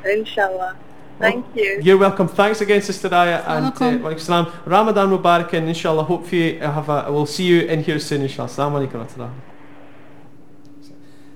inshallah. 0.03 0.75
Thank 1.19 1.45
you. 1.55 1.79
You're 1.81 1.97
welcome. 1.97 2.27
Thanks 2.27 2.61
again, 2.61 2.81
Sister 2.81 3.13
Aya, 3.13 3.43
and 3.47 3.65
uh, 3.65 3.71
Welcome. 3.79 4.01
wa 4.01 4.09
alaikum 4.09 4.19
salam. 4.19 4.53
Ramadan 4.65 5.09
Mubarak, 5.09 5.53
and 5.53 5.67
inshallah, 5.67 6.03
hope 6.03 6.31
you 6.31 6.59
have 6.59 6.89
a. 6.89 7.11
We'll 7.11 7.25
see 7.25 7.45
you 7.45 7.61
in 7.61 7.83
here 7.83 7.99
soon, 7.99 8.21
inshallah. 8.21 8.49
Assalamu 8.49 8.87
alaikum 8.87 9.17
wa. 9.17 9.29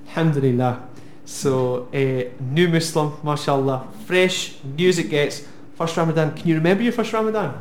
Alhamdulillah. 0.07 0.87
So, 1.25 1.87
uh, 1.93 2.23
new 2.39 2.67
Muslim, 2.69 3.13
mashallah, 3.23 3.87
fresh 4.05 4.55
news 4.63 4.97
it 4.97 5.09
gets. 5.09 5.45
First 5.75 5.95
Ramadan. 5.95 6.33
Can 6.33 6.47
you 6.47 6.55
remember 6.55 6.81
your 6.81 6.91
first 6.91 7.13
Ramadan? 7.13 7.53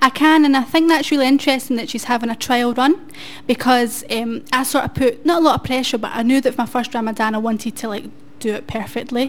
I 0.00 0.08
can, 0.08 0.44
and 0.44 0.56
I 0.56 0.62
think 0.62 0.88
that's 0.88 1.10
really 1.10 1.26
interesting 1.26 1.76
that 1.76 1.90
she's 1.90 2.04
having 2.04 2.30
a 2.30 2.36
trial 2.36 2.72
run 2.72 3.04
because 3.48 4.04
um, 4.10 4.44
I 4.52 4.62
sort 4.62 4.84
of 4.84 4.94
put 4.94 5.26
not 5.26 5.42
a 5.42 5.44
lot 5.44 5.56
of 5.56 5.64
pressure, 5.64 5.98
but 5.98 6.12
I 6.14 6.22
knew 6.22 6.40
that 6.40 6.52
for 6.54 6.62
my 6.62 6.66
first 6.66 6.94
Ramadan 6.94 7.34
I 7.34 7.38
wanted 7.38 7.74
to 7.74 7.88
like 7.88 8.04
do 8.48 8.52
it 8.54 8.66
perfectly. 8.66 9.26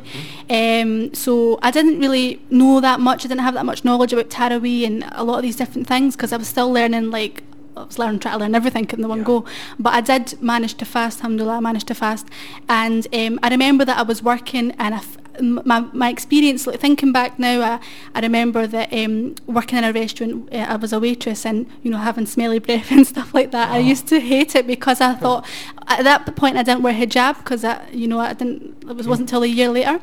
Um, 0.49 1.13
so 1.13 1.59
I 1.67 1.69
didn't 1.71 1.99
really 1.99 2.29
know 2.49 2.79
that 2.87 2.99
much. 2.99 3.19
I 3.25 3.27
didn't 3.29 3.41
have 3.49 3.55
that 3.59 3.65
much 3.65 3.83
knowledge 3.87 4.13
about 4.13 4.29
Taraweeh 4.29 4.85
and 4.85 5.05
a 5.11 5.23
lot 5.23 5.37
of 5.37 5.43
these 5.43 5.55
different 5.55 5.87
things 5.87 6.15
because 6.15 6.31
I 6.33 6.37
was 6.37 6.47
still 6.47 6.71
learning 6.71 7.11
like. 7.11 7.43
I 7.77 7.83
was 7.83 7.99
learning, 7.99 8.19
trying 8.21 8.35
to 8.35 8.39
learn 8.39 8.55
everything 8.55 8.87
in 8.93 9.01
the 9.01 9.09
one 9.09 9.17
Yeah. 9.19 9.25
go. 9.25 9.45
But 9.77 9.93
I 9.99 9.99
did 9.99 10.41
manage 10.41 10.75
to 10.75 10.85
fast, 10.85 11.19
alhamdulillah, 11.19 11.57
I 11.57 11.59
managed 11.59 11.87
to 11.87 11.93
fast. 11.93 12.25
And 12.69 13.05
um, 13.13 13.37
I 13.43 13.49
remember 13.49 13.83
that 13.83 13.97
I 13.97 14.03
was 14.03 14.23
working 14.23 14.71
and 14.79 14.95
I 14.95 14.99
f- 14.99 15.17
my, 15.41 15.81
my 15.91 16.09
experience, 16.09 16.65
like 16.65 16.79
thinking 16.79 17.11
back 17.11 17.37
now, 17.37 17.59
I, 17.61 17.79
I 18.17 18.21
remember 18.21 18.65
that 18.65 18.93
um, 18.93 19.35
working 19.45 19.77
in 19.77 19.83
a 19.83 19.91
restaurant, 19.91 20.47
uh, 20.53 20.65
I 20.69 20.77
was 20.77 20.93
a 20.93 20.99
waitress 21.01 21.45
and, 21.45 21.65
you 21.83 21.91
know, 21.91 21.97
having 21.97 22.25
smelly 22.25 22.59
breath 22.59 22.89
and 22.95 23.05
stuff 23.05 23.33
like 23.33 23.51
that. 23.51 23.67
I 23.71 23.79
used 23.79 24.07
to 24.07 24.21
hate 24.21 24.55
it 24.55 24.65
because 24.65 25.01
I 25.01 25.13
thought, 25.15 25.45
at 25.87 26.03
that 26.05 26.33
point 26.37 26.55
I 26.55 26.63
didn't 26.63 26.83
wear 26.83 26.93
hijab 26.93 27.39
because, 27.39 27.65
I, 27.65 27.85
you 27.91 28.07
know, 28.07 28.19
I 28.19 28.31
didn't, 28.31 28.74
it 28.89 28.95
was, 28.95 29.07
wasn't 29.07 29.29
until 29.29 29.43
a 29.43 29.47
year 29.47 29.69
later. 29.69 29.99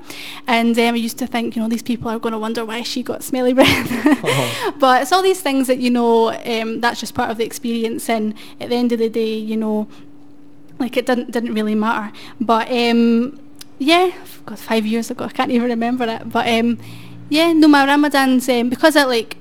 And 0.46 0.78
um, 0.78 0.94
I 0.94 0.98
used 0.98 1.18
to 1.18 1.26
think, 1.26 1.56
you 1.56 1.62
know, 1.62 1.68
these 1.68 1.82
people 1.82 2.10
are 2.10 2.18
going 2.18 2.32
to 2.32 2.38
wonder 2.38 2.64
why 2.64 2.82
she 2.82 3.02
got 3.02 3.22
smelly 3.22 3.52
breath. 3.52 3.88
Oh. 4.24 4.74
but 4.78 5.02
it's 5.02 5.12
all 5.12 5.22
these 5.22 5.40
things 5.40 5.66
that, 5.68 5.78
you 5.78 5.90
know, 5.90 6.32
um, 6.32 6.80
that's 6.80 7.00
just 7.00 7.14
part 7.14 7.30
of 7.30 7.38
the 7.38 7.44
experience. 7.44 8.08
And 8.08 8.34
at 8.60 8.70
the 8.70 8.76
end 8.76 8.92
of 8.92 8.98
the 8.98 9.08
day, 9.08 9.34
you 9.34 9.56
know, 9.56 9.88
like 10.78 10.96
it 10.96 11.06
didn't 11.06 11.30
didn't 11.30 11.54
really 11.54 11.74
matter. 11.74 12.12
But 12.40 12.70
um, 12.70 13.38
yeah, 13.78 14.12
God, 14.46 14.58
five 14.58 14.84
years 14.84 15.10
ago, 15.10 15.24
I 15.24 15.28
can't 15.28 15.50
even 15.50 15.68
remember 15.68 16.04
it. 16.04 16.30
But 16.30 16.48
um, 16.48 16.78
yeah, 17.28 17.52
no, 17.52 17.68
my 17.68 17.86
Ramadan's 17.86 18.48
um, 18.48 18.68
because 18.68 18.96
I 18.96 19.04
like 19.04 19.36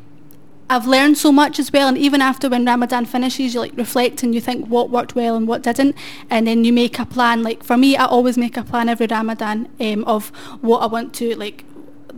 I've 0.73 0.87
learned 0.87 1.17
so 1.17 1.31
much 1.41 1.59
as 1.59 1.67
well, 1.75 1.87
and 1.91 1.97
even 1.97 2.21
after 2.21 2.47
when 2.53 2.63
Ramadan 2.65 3.03
finishes, 3.05 3.53
you 3.53 3.59
like 3.65 3.75
reflect 3.85 4.23
and 4.23 4.33
you 4.35 4.41
think 4.49 4.59
what 4.75 4.89
worked 4.89 5.13
well 5.15 5.35
and 5.35 5.45
what 5.51 5.63
didn't, 5.63 5.95
and 6.29 6.47
then 6.47 6.63
you 6.65 6.73
make 6.73 6.97
a 6.99 7.05
plan. 7.05 7.43
Like 7.43 7.59
for 7.69 7.77
me, 7.77 7.89
I 8.03 8.05
always 8.05 8.37
make 8.37 8.55
a 8.57 8.63
plan 8.63 8.87
every 8.89 9.07
Ramadan 9.07 9.57
um, 9.87 10.03
of 10.05 10.29
what 10.61 10.79
I 10.79 10.87
want 10.95 11.13
to 11.21 11.25
like. 11.45 11.59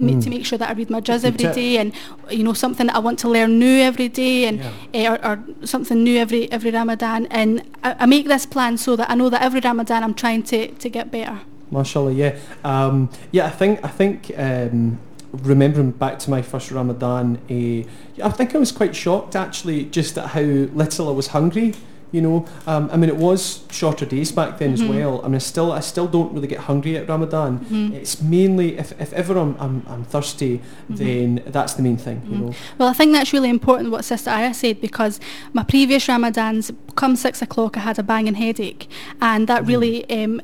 ma- 0.06 0.20
To 0.26 0.30
make 0.36 0.44
sure 0.50 0.58
that 0.62 0.70
I 0.72 0.74
read 0.74 0.90
my 0.90 1.02
juz 1.08 1.22
every 1.32 1.48
day, 1.62 1.72
and 1.82 1.90
you 2.38 2.44
know 2.48 2.54
something 2.54 2.88
that 2.88 2.96
I 2.96 3.00
want 3.08 3.18
to 3.24 3.28
learn 3.30 3.52
new 3.66 3.78
every 3.90 4.10
day, 4.24 4.46
and 4.48 4.56
Yeah. 4.60 4.72
uh, 5.02 5.12
or, 5.12 5.18
or 5.28 5.68
something 5.74 6.00
new 6.08 6.18
every 6.26 6.44
every 6.58 6.72
Ramadan, 6.80 7.28
and 7.40 7.50
I, 7.88 7.90
I 8.04 8.06
make 8.16 8.26
this 8.34 8.46
plan 8.56 8.78
so 8.78 8.96
that 9.00 9.08
I 9.12 9.16
know 9.20 9.30
that 9.34 9.42
every 9.48 9.62
Ramadan 9.70 10.00
I'm 10.06 10.16
trying 10.24 10.44
to, 10.52 10.60
to 10.84 10.88
get 10.98 11.06
better. 11.12 11.38
Mashallah, 11.72 12.12
yeah, 12.24 12.34
um, 12.64 13.10
yeah. 13.32 13.46
I 13.52 13.54
think 13.60 13.74
I 13.90 13.92
think 14.00 14.32
um, 14.48 14.98
remembering 15.34 15.92
back 15.92 16.20
to 16.20 16.30
my 16.30 16.42
first 16.42 16.72
Ramadan, 16.72 17.38
uh, 17.50 18.24
I 18.24 18.30
think 18.30 18.54
I 18.56 18.58
was 18.60 18.72
quite 18.72 18.96
shocked 18.96 19.36
actually, 19.36 19.86
just 19.86 20.18
at 20.18 20.28
how 20.28 20.42
little 20.42 21.10
I 21.10 21.12
was 21.12 21.28
hungry. 21.28 21.74
You 22.12 22.22
know, 22.22 22.46
um, 22.68 22.92
I 22.94 22.98
mean, 22.98 23.10
it 23.10 23.16
was 23.18 23.64
shorter 23.72 24.06
days 24.06 24.32
back 24.32 24.60
then 24.60 24.72
as 24.74 24.84
well. 24.84 25.22
I 25.22 25.24
mean, 25.30 25.34
I 25.34 25.40
still 25.40 25.72
I 25.72 25.80
still 25.80 26.08
don't 26.08 26.32
really 26.32 26.46
get 26.48 26.60
hungry 26.60 26.96
at 26.96 27.10
Ramadan. 27.10 27.66
It's 27.96 28.22
mainly 28.22 28.78
if, 28.78 28.92
if 29.02 29.12
ever 29.14 29.36
I'm, 29.36 29.56
I'm, 29.60 29.84
I'm 29.88 30.04
thirsty, 30.04 30.62
then 30.88 31.42
that's 31.48 31.74
the 31.74 31.82
main 31.82 31.98
thing. 31.98 32.22
You 32.30 32.38
know, 32.38 32.54
Well, 32.78 32.88
I 32.88 32.94
think 32.94 33.14
that's 33.14 33.34
really 33.34 33.50
important 33.50 33.90
what 33.90 34.06
Sister 34.06 34.30
Aya 34.30 34.54
said 34.54 34.80
because 34.80 35.20
my 35.54 35.64
previous 35.64 36.06
Ramadans, 36.06 36.72
come 36.94 37.16
six 37.16 37.42
o'clock, 37.42 37.78
I 37.78 37.80
had 37.80 37.98
a 37.98 38.04
banging 38.04 38.36
headache, 38.36 38.88
and 39.20 39.48
that 39.48 39.66
really, 39.66 40.08
um, 40.12 40.40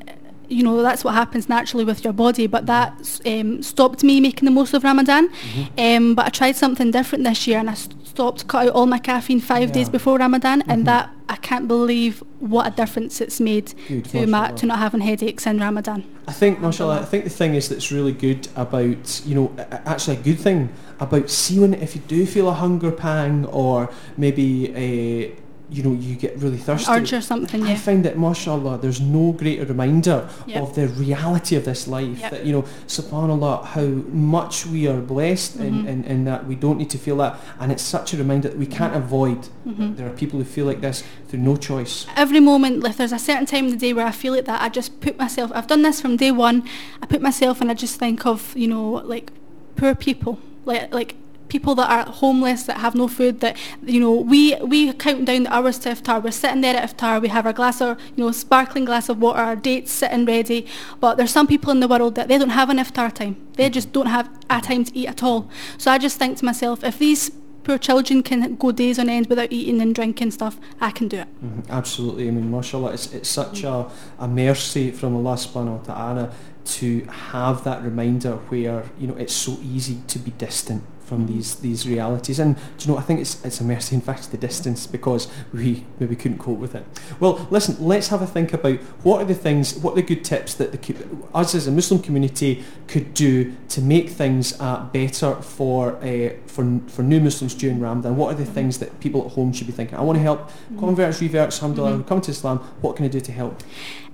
you 0.50 0.62
know, 0.62 0.82
that's 0.82 1.04
what 1.04 1.14
happens 1.14 1.48
naturally 1.48 1.84
with 1.84 2.04
your 2.04 2.12
body. 2.12 2.46
But 2.46 2.66
that 2.66 3.20
um, 3.24 3.62
stopped 3.62 4.02
me 4.02 4.20
making 4.20 4.44
the 4.44 4.50
most 4.50 4.74
of 4.74 4.84
Ramadan. 4.84 5.30
Um, 5.78 6.14
but 6.14 6.26
I 6.26 6.28
tried 6.30 6.56
something 6.56 6.90
different 6.90 7.24
this 7.24 7.46
year, 7.46 7.58
and 7.58 7.70
I 7.70 7.74
stopped 7.74 8.48
cut 8.48 8.66
out 8.66 8.74
all 8.74 8.86
my 8.86 8.98
caffeine 8.98 9.40
five 9.40 9.72
days 9.72 9.88
before 9.88 10.18
Ramadan, 10.18 10.62
and 10.62 10.86
that 10.86 11.10
I 11.28 11.36
can't 11.36 11.68
believe 11.68 12.22
what 12.40 12.66
a 12.66 12.70
difference 12.70 13.20
it's 13.20 13.40
made 13.40 13.72
Good, 13.86 14.04
to 14.06 14.26
my, 14.26 14.50
to 14.52 14.66
not 14.66 14.78
having 14.78 15.00
headaches 15.00 15.46
in 15.46 15.58
Ramadan. 15.58 16.04
I 16.26 16.32
think, 16.32 16.60
mashallah, 16.60 17.00
I 17.00 17.04
think 17.04 17.24
the 17.24 17.30
thing 17.30 17.54
is 17.54 17.68
that's 17.68 17.92
really 17.92 18.12
good 18.12 18.48
about, 18.56 19.22
you 19.24 19.34
know, 19.36 19.54
actually 19.58 20.16
a 20.16 20.20
good 20.20 20.40
thing 20.40 20.70
about 20.98 21.30
seeing 21.30 21.74
if 21.74 21.94
you 21.94 22.02
do 22.08 22.26
feel 22.26 22.48
a 22.48 22.52
hunger 22.52 22.90
pang 22.90 23.46
or 23.46 23.90
maybe 24.16 24.74
a, 24.74 25.36
you 25.70 25.82
know, 25.82 25.92
you 25.92 26.16
get 26.16 26.36
really 26.38 26.56
thirsty. 26.56 26.90
Urge 26.90 27.12
or 27.12 27.20
something, 27.20 27.62
I 27.64 27.76
find 27.76 28.04
that, 28.04 28.18
mashallah, 28.18 28.78
there's 28.78 29.00
no 29.00 29.32
greater 29.32 29.64
reminder 29.64 30.28
Yep. 30.46 30.62
of 30.62 30.74
the 30.74 30.88
reality 30.88 31.54
of 31.56 31.64
this 31.64 31.86
life. 31.86 32.18
Yep. 32.20 32.30
That, 32.32 32.44
you 32.46 32.52
know, 32.52 32.64
subhanAllah, 32.86 33.64
how 33.66 33.86
much 34.12 34.66
we 34.66 34.86
are 34.88 35.00
blessed 35.00 35.58
Mm-hmm. 35.58 35.86
in, 35.88 36.04
in 36.04 36.24
that 36.24 36.46
we 36.46 36.54
don't 36.54 36.78
need 36.78 36.90
to 36.90 36.98
feel 36.98 37.16
that. 37.18 37.38
And 37.60 37.70
it's 37.72 37.82
such 37.82 38.12
a 38.14 38.16
reminder 38.16 38.48
that 38.48 38.58
we 38.58 38.66
can't 38.66 38.94
avoid. 38.96 39.48
Mm-hmm. 39.66 39.94
There 39.96 40.06
are 40.06 40.10
people 40.22 40.38
who 40.38 40.44
feel 40.44 40.66
like 40.66 40.80
this 40.80 41.04
through 41.28 41.40
no 41.40 41.56
choice. 41.56 42.06
every 42.16 42.40
moment, 42.40 42.84
if 42.84 42.96
there's 42.96 43.12
a 43.12 43.18
certain 43.18 43.46
time 43.46 43.66
in 43.66 43.70
the 43.70 43.76
day 43.76 43.92
where 43.92 44.06
I 44.06 44.10
feel 44.12 44.32
like 44.34 44.46
that, 44.46 44.60
I 44.62 44.68
just 44.68 45.00
put 45.00 45.18
myself, 45.18 45.50
I've 45.54 45.66
done 45.66 45.82
this 45.82 46.00
from 46.00 46.16
day 46.16 46.30
one, 46.32 46.64
I 47.02 47.06
put 47.06 47.22
myself 47.22 47.60
and 47.60 47.70
I 47.70 47.74
just 47.74 47.98
think 47.98 48.26
of, 48.26 48.56
you 48.56 48.68
know, 48.68 48.90
like 49.14 49.30
poor 49.76 49.94
people, 49.94 50.38
like, 50.64 50.92
like 50.92 51.14
people 51.50 51.74
that 51.74 51.90
are 51.90 52.10
homeless 52.10 52.62
that 52.62 52.78
have 52.78 52.94
no 52.94 53.06
food 53.08 53.40
that 53.40 53.56
you 53.84 54.00
know 54.00 54.12
we 54.12 54.54
we 54.62 54.92
count 54.94 55.26
down 55.26 55.42
the 55.42 55.52
hours 55.52 55.78
to 55.80 55.90
iftar. 55.90 56.22
We're 56.22 56.30
sitting 56.30 56.62
there 56.62 56.76
at 56.76 56.96
iftar. 56.96 57.20
We 57.20 57.28
have 57.28 57.44
our 57.44 57.52
glass 57.52 57.82
of 57.82 58.00
you 58.16 58.24
know 58.24 58.32
sparkling 58.32 58.86
glass 58.86 59.10
of 59.10 59.18
water 59.20 59.40
our 59.40 59.56
dates 59.56 59.92
sitting 59.92 60.24
ready. 60.24 60.66
But 61.00 61.16
there's 61.16 61.30
some 61.32 61.46
people 61.46 61.70
in 61.72 61.80
the 61.80 61.88
world 61.88 62.14
that 62.14 62.28
they 62.28 62.38
don't 62.38 62.50
have 62.60 62.70
an 62.70 62.78
iftar 62.78 63.12
time. 63.12 63.36
They 63.56 63.68
just 63.68 63.92
don't 63.92 64.06
have 64.06 64.30
a 64.48 64.60
time 64.62 64.84
to 64.84 64.96
eat 64.96 65.08
at 65.08 65.22
all. 65.22 65.50
So 65.76 65.90
I 65.90 65.98
just 65.98 66.18
think 66.18 66.38
to 66.38 66.44
myself 66.44 66.82
if 66.84 66.98
these 66.98 67.30
poor 67.64 67.76
children 67.76 68.22
can 68.22 68.56
go 68.56 68.72
days 68.72 68.98
on 68.98 69.10
end 69.10 69.26
without 69.26 69.52
eating 69.52 69.82
and 69.82 69.94
drinking 69.94 70.30
stuff 70.30 70.58
I 70.80 70.90
can 70.90 71.08
do 71.08 71.18
it. 71.18 71.28
Mhm, 71.44 71.68
Absolutely. 71.68 72.28
I 72.28 72.30
mean, 72.30 72.50
mashallah, 72.50 72.92
it's, 72.92 73.12
it's 73.12 73.28
such 73.28 73.64
a, 73.64 73.90
a 74.18 74.26
mercy 74.26 74.90
from 74.90 75.14
Allah 75.14 75.34
subhanahu 75.36 75.78
wa 75.80 75.94
ta'ala 75.94 76.30
to 76.64 77.00
have 77.32 77.64
that 77.64 77.82
reminder 77.82 78.36
where, 78.48 78.84
you 78.98 79.06
know, 79.08 79.16
it's 79.16 79.34
so 79.34 79.58
easy 79.62 79.98
to 80.06 80.18
be 80.18 80.30
distant 80.32 80.82
from 81.10 81.26
these 81.26 81.56
these 81.56 81.88
realities. 81.88 82.38
And 82.38 82.54
do 82.54 82.62
you 82.78 82.92
know, 82.92 82.98
I 82.98 83.02
think 83.02 83.18
it's 83.20 83.44
it's 83.44 83.60
a 83.60 83.64
mercy 83.64 83.96
in 83.96 84.00
fact 84.00 84.30
the 84.30 84.36
distance 84.38 84.86
because 84.86 85.26
we 85.52 85.84
maybe 85.98 86.14
couldn't 86.14 86.38
cope 86.38 86.58
with 86.58 86.76
it. 86.76 86.84
Well, 87.18 87.48
listen, 87.50 87.76
let's 87.80 88.08
have 88.08 88.22
a 88.22 88.26
think 88.26 88.52
about 88.52 88.78
what 89.02 89.20
are 89.20 89.24
the 89.24 89.34
things, 89.34 89.74
what 89.82 89.92
are 89.92 89.96
the 89.96 90.02
good 90.02 90.24
tips 90.24 90.54
that 90.54 90.70
the, 90.70 90.94
us 91.34 91.54
as 91.56 91.66
a 91.66 91.72
Muslim 91.72 92.00
community 92.00 92.62
could 92.86 93.12
do 93.12 93.52
to 93.70 93.80
make 93.82 94.10
things 94.10 94.58
uh, 94.60 94.84
better 94.92 95.34
for 95.42 95.96
uh, 95.96 96.30
for 96.46 96.64
for 96.86 97.02
new 97.02 97.20
Muslims 97.20 97.54
during 97.54 97.80
Ramadan. 97.80 98.16
What 98.16 98.32
are 98.32 98.38
the 98.44 98.52
things 98.58 98.78
that 98.78 99.00
people 99.00 99.26
at 99.26 99.32
home 99.32 99.52
should 99.52 99.66
be 99.66 99.72
thinking? 99.72 99.98
I 99.98 100.02
want 100.02 100.16
to 100.16 100.22
help 100.22 100.48
converts, 100.78 101.20
reverts, 101.20 101.56
alhamdulillah, 101.56 102.04
come 102.04 102.20
to 102.20 102.30
Islam. 102.30 102.58
What 102.82 102.94
can 102.94 103.04
I 103.04 103.08
do 103.08 103.20
to 103.20 103.32
help? 103.32 103.54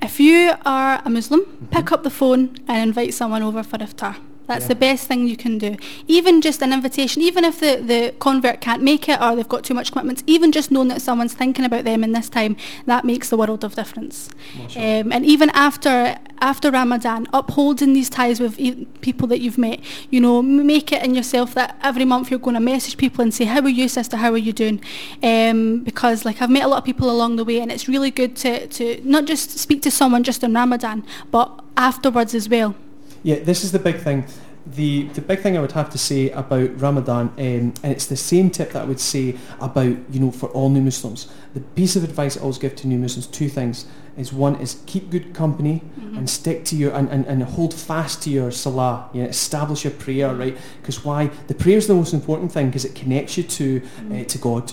If 0.01 0.19
you 0.19 0.55
are 0.65 1.03
a 1.05 1.11
Muslim, 1.11 1.43
pick 1.71 1.93
up 1.93 2.03
the 2.05 2.15
phone 2.21 2.57
and 2.67 2.79
invite 2.89 3.13
someone 3.13 3.43
over 3.43 3.63
for 3.63 3.79
iftar. 3.79 4.17
That's 4.47 4.63
Yeah. 4.65 4.69
the 4.69 4.75
best 4.77 5.09
thing 5.09 5.27
you 5.27 5.37
can 5.37 5.59
do. 5.59 5.77
Even 6.07 6.41
just 6.41 6.63
an 6.63 6.73
invitation, 6.73 7.23
even 7.23 7.45
if 7.45 7.59
the, 7.61 7.77
the 7.85 8.15
convert 8.19 8.61
can't 8.61 8.83
make 8.83 9.09
it 9.09 9.21
or 9.21 9.35
they've 9.35 9.49
got 9.49 9.65
too 9.65 9.75
much 9.75 9.91
commitments, 9.93 10.23
even 10.27 10.53
just 10.53 10.71
knowing 10.71 10.89
that 10.89 11.03
someone's 11.03 11.33
thinking 11.35 11.65
about 11.65 11.85
them 11.85 12.05
in 12.05 12.13
this 12.13 12.29
time, 12.29 12.57
that 12.87 13.05
makes 13.05 13.29
the 13.29 13.37
world 13.37 13.65
of 13.65 13.75
difference. 13.75 14.29
Um, 14.77 15.13
and 15.13 15.25
even 15.27 15.51
after 15.51 16.17
after 16.39 16.71
Ramadan, 16.71 17.27
upholding 17.33 17.95
these 17.95 18.11
ties 18.11 18.41
with 18.41 18.59
e- 18.61 18.85
people 19.01 19.27
that 19.29 19.41
you've 19.41 19.57
met, 19.57 19.81
you 20.11 20.21
know, 20.21 20.43
make 20.43 20.93
it 20.93 21.03
in 21.03 21.15
yourself 21.15 21.55
that 21.55 21.79
every 21.83 22.05
month 22.05 22.31
you're 22.31 22.39
going 22.39 22.55
to 22.55 22.61
message 22.61 22.99
people 22.99 23.23
and 23.23 23.33
say, 23.33 23.47
"How 23.47 23.61
are 23.63 23.71
you, 23.71 23.89
sister? 23.89 24.19
How 24.19 24.31
are 24.33 24.37
you 24.37 24.53
doing?" 24.53 24.81
Um, 25.23 25.81
because 25.81 26.25
like 26.27 26.43
I've 26.43 26.51
met 26.51 26.63
a 26.63 26.69
lot 26.69 26.79
of 26.79 26.85
people 26.85 27.11
along 27.11 27.37
the 27.37 27.45
way, 27.45 27.59
and 27.61 27.73
it's 27.73 27.89
really 27.89 28.11
good 28.11 28.37
to 28.37 28.67
to 28.67 29.01
not 29.03 29.25
just 29.25 29.59
speak 29.59 29.81
to 29.83 29.91
someone 29.91 30.23
just 30.25 30.45
in 30.45 30.53
Ramadan, 30.55 31.05
but 31.31 31.49
afterwards 31.77 32.35
as 32.35 32.49
well. 32.49 32.75
Yeah, 33.23 33.41
this 33.41 33.65
is 33.65 33.73
the 33.73 33.79
big 33.79 33.97
thing. 33.97 34.27
The 34.67 35.05
the 35.09 35.21
big 35.21 35.41
thing 35.41 35.57
I 35.57 35.61
would 35.61 35.73
have 35.73 35.91
to 35.91 35.99
say 35.99 36.31
about 36.31 36.81
Ramadan, 36.81 37.29
um, 37.29 37.37
and 37.39 37.85
it's 37.85 38.07
the 38.07 38.17
same 38.17 38.51
tip 38.51 38.73
that 38.73 38.83
I 38.83 38.85
would 38.85 38.99
say 38.99 39.37
about 39.61 39.97
you 40.11 40.21
know 40.21 40.33
for 40.33 40.49
all 40.49 40.71
new 40.71 40.81
Muslims. 40.81 41.29
The 41.55 41.61
piece 41.61 41.95
of 41.95 42.03
advice 42.03 42.37
I 42.37 42.41
always 42.41 42.59
give 42.59 42.75
to 42.77 42.89
new 42.89 42.99
Muslims: 42.99 43.27
two 43.29 43.49
things. 43.49 43.87
Is 44.17 44.33
one 44.33 44.57
is 44.57 44.83
keep 44.87 45.11
good 45.11 45.35
company 45.35 45.83
and 46.17 46.29
stick 46.31 46.65
to 46.65 46.75
your 46.77 46.93
and, 46.95 47.07
and, 47.11 47.27
and 47.27 47.43
hold 47.43 47.75
fast 47.75 48.23
to 48.23 48.31
your 48.31 48.51
salah. 48.51 49.11
You 49.13 49.23
know, 49.23 49.29
establish 49.29 49.85
your 49.85 49.93
prayer 49.93 50.35
right 50.35 50.57
because 50.81 51.05
why 51.05 51.31
the 51.49 51.55
prayer 51.55 51.77
is 51.77 51.87
the 51.87 51.95
most 51.95 52.15
important 52.15 52.51
thing 52.51 52.67
because 52.67 52.87
it 52.87 52.95
connects 52.95 53.37
you 53.37 53.43
to 53.43 53.83
uh, 54.13 54.25
to 54.25 54.39
God. 54.39 54.73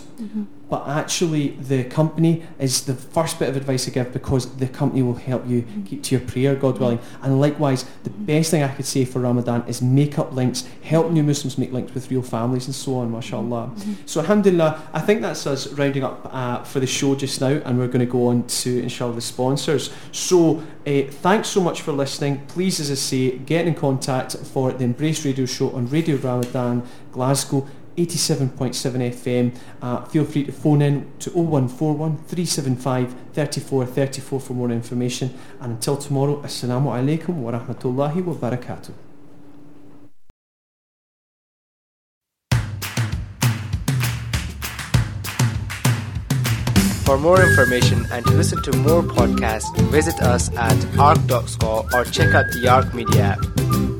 But 0.73 0.87
actually, 0.87 1.49
the 1.49 1.83
company 1.83 2.41
is 2.57 2.85
the 2.85 2.95
first 2.95 3.37
bit 3.37 3.47
of 3.47 3.55
advice 3.55 3.87
I 3.87 3.91
give 3.91 4.11
because 4.11 4.55
the 4.55 4.65
company 4.67 5.03
will 5.03 5.13
help 5.13 5.47
you 5.47 5.67
keep 5.85 6.01
to 6.05 6.15
your 6.15 6.25
prayer, 6.27 6.55
God 6.55 6.79
willing. 6.79 6.97
And 7.21 7.39
likewise, 7.39 7.85
the 8.03 8.09
best 8.09 8.49
thing 8.49 8.63
I 8.63 8.69
could 8.69 8.87
say 8.87 9.05
for 9.05 9.19
Ramadan 9.19 9.65
is 9.67 9.83
make 9.83 10.17
up 10.17 10.33
links, 10.33 10.67
help 10.81 11.11
new 11.11 11.21
Muslims 11.21 11.59
make 11.59 11.71
links 11.71 11.93
with 11.93 12.09
real 12.09 12.23
families 12.23 12.65
and 12.65 12.73
so 12.73 12.95
on, 12.95 13.11
mashallah. 13.11 13.69
So 14.07 14.21
alhamdulillah, 14.21 14.81
I 14.93 14.99
think 15.01 15.21
that's 15.21 15.45
us 15.45 15.67
rounding 15.73 16.03
up 16.03 16.27
uh, 16.33 16.63
for 16.63 16.79
the 16.79 16.87
show 16.87 17.13
just 17.13 17.39
now 17.39 17.61
and 17.65 17.77
we're 17.77 17.85
going 17.85 17.99
to 17.99 18.11
go 18.11 18.29
on 18.29 18.47
to 18.47 18.81
inshallah 18.81 19.13
the 19.13 19.21
sponsors. 19.21 19.93
So 20.11 20.63
uh, 20.87 21.03
thanks 21.03 21.49
so 21.49 21.61
much 21.61 21.81
for 21.81 21.91
listening. 21.91 22.47
Please, 22.47 22.79
as 22.79 22.89
I 22.89 22.95
say, 22.95 23.37
get 23.37 23.67
in 23.67 23.75
contact 23.75 24.37
for 24.37 24.71
the 24.71 24.85
Embrace 24.85 25.23
Radio 25.23 25.45
Show 25.45 25.69
on 25.69 25.87
Radio 25.89 26.15
Ramadan, 26.15 26.81
Glasgow. 27.11 27.67
87.7 27.97 29.11
FM. 29.13 29.57
Uh, 29.81 30.03
feel 30.05 30.25
free 30.25 30.45
to 30.45 30.51
phone 30.51 30.81
in 30.81 31.11
to 31.19 31.29
0141 31.31 32.17
375 32.27 33.15
34 33.33 33.85
34 33.85 34.39
for 34.39 34.53
more 34.53 34.71
information. 34.71 35.33
And 35.59 35.73
until 35.73 35.97
tomorrow, 35.97 36.41
Assalamu 36.41 36.91
alaikum 36.91 37.35
wa 37.35 37.51
rahmatullahi 37.51 38.23
wa 38.23 38.33
barakatuh. 38.33 38.93
For 47.05 47.17
more 47.17 47.41
information 47.43 48.07
and 48.11 48.25
to 48.25 48.31
listen 48.31 48.63
to 48.63 48.77
more 48.77 49.03
podcasts, 49.03 49.77
visit 49.91 50.21
us 50.21 50.49
at 50.55 50.77
arc.score 50.97 51.85
or 51.93 52.05
check 52.05 52.33
out 52.33 52.45
the 52.53 52.67
Arc 52.69 52.93
Media 52.93 53.37
app. 53.37 53.92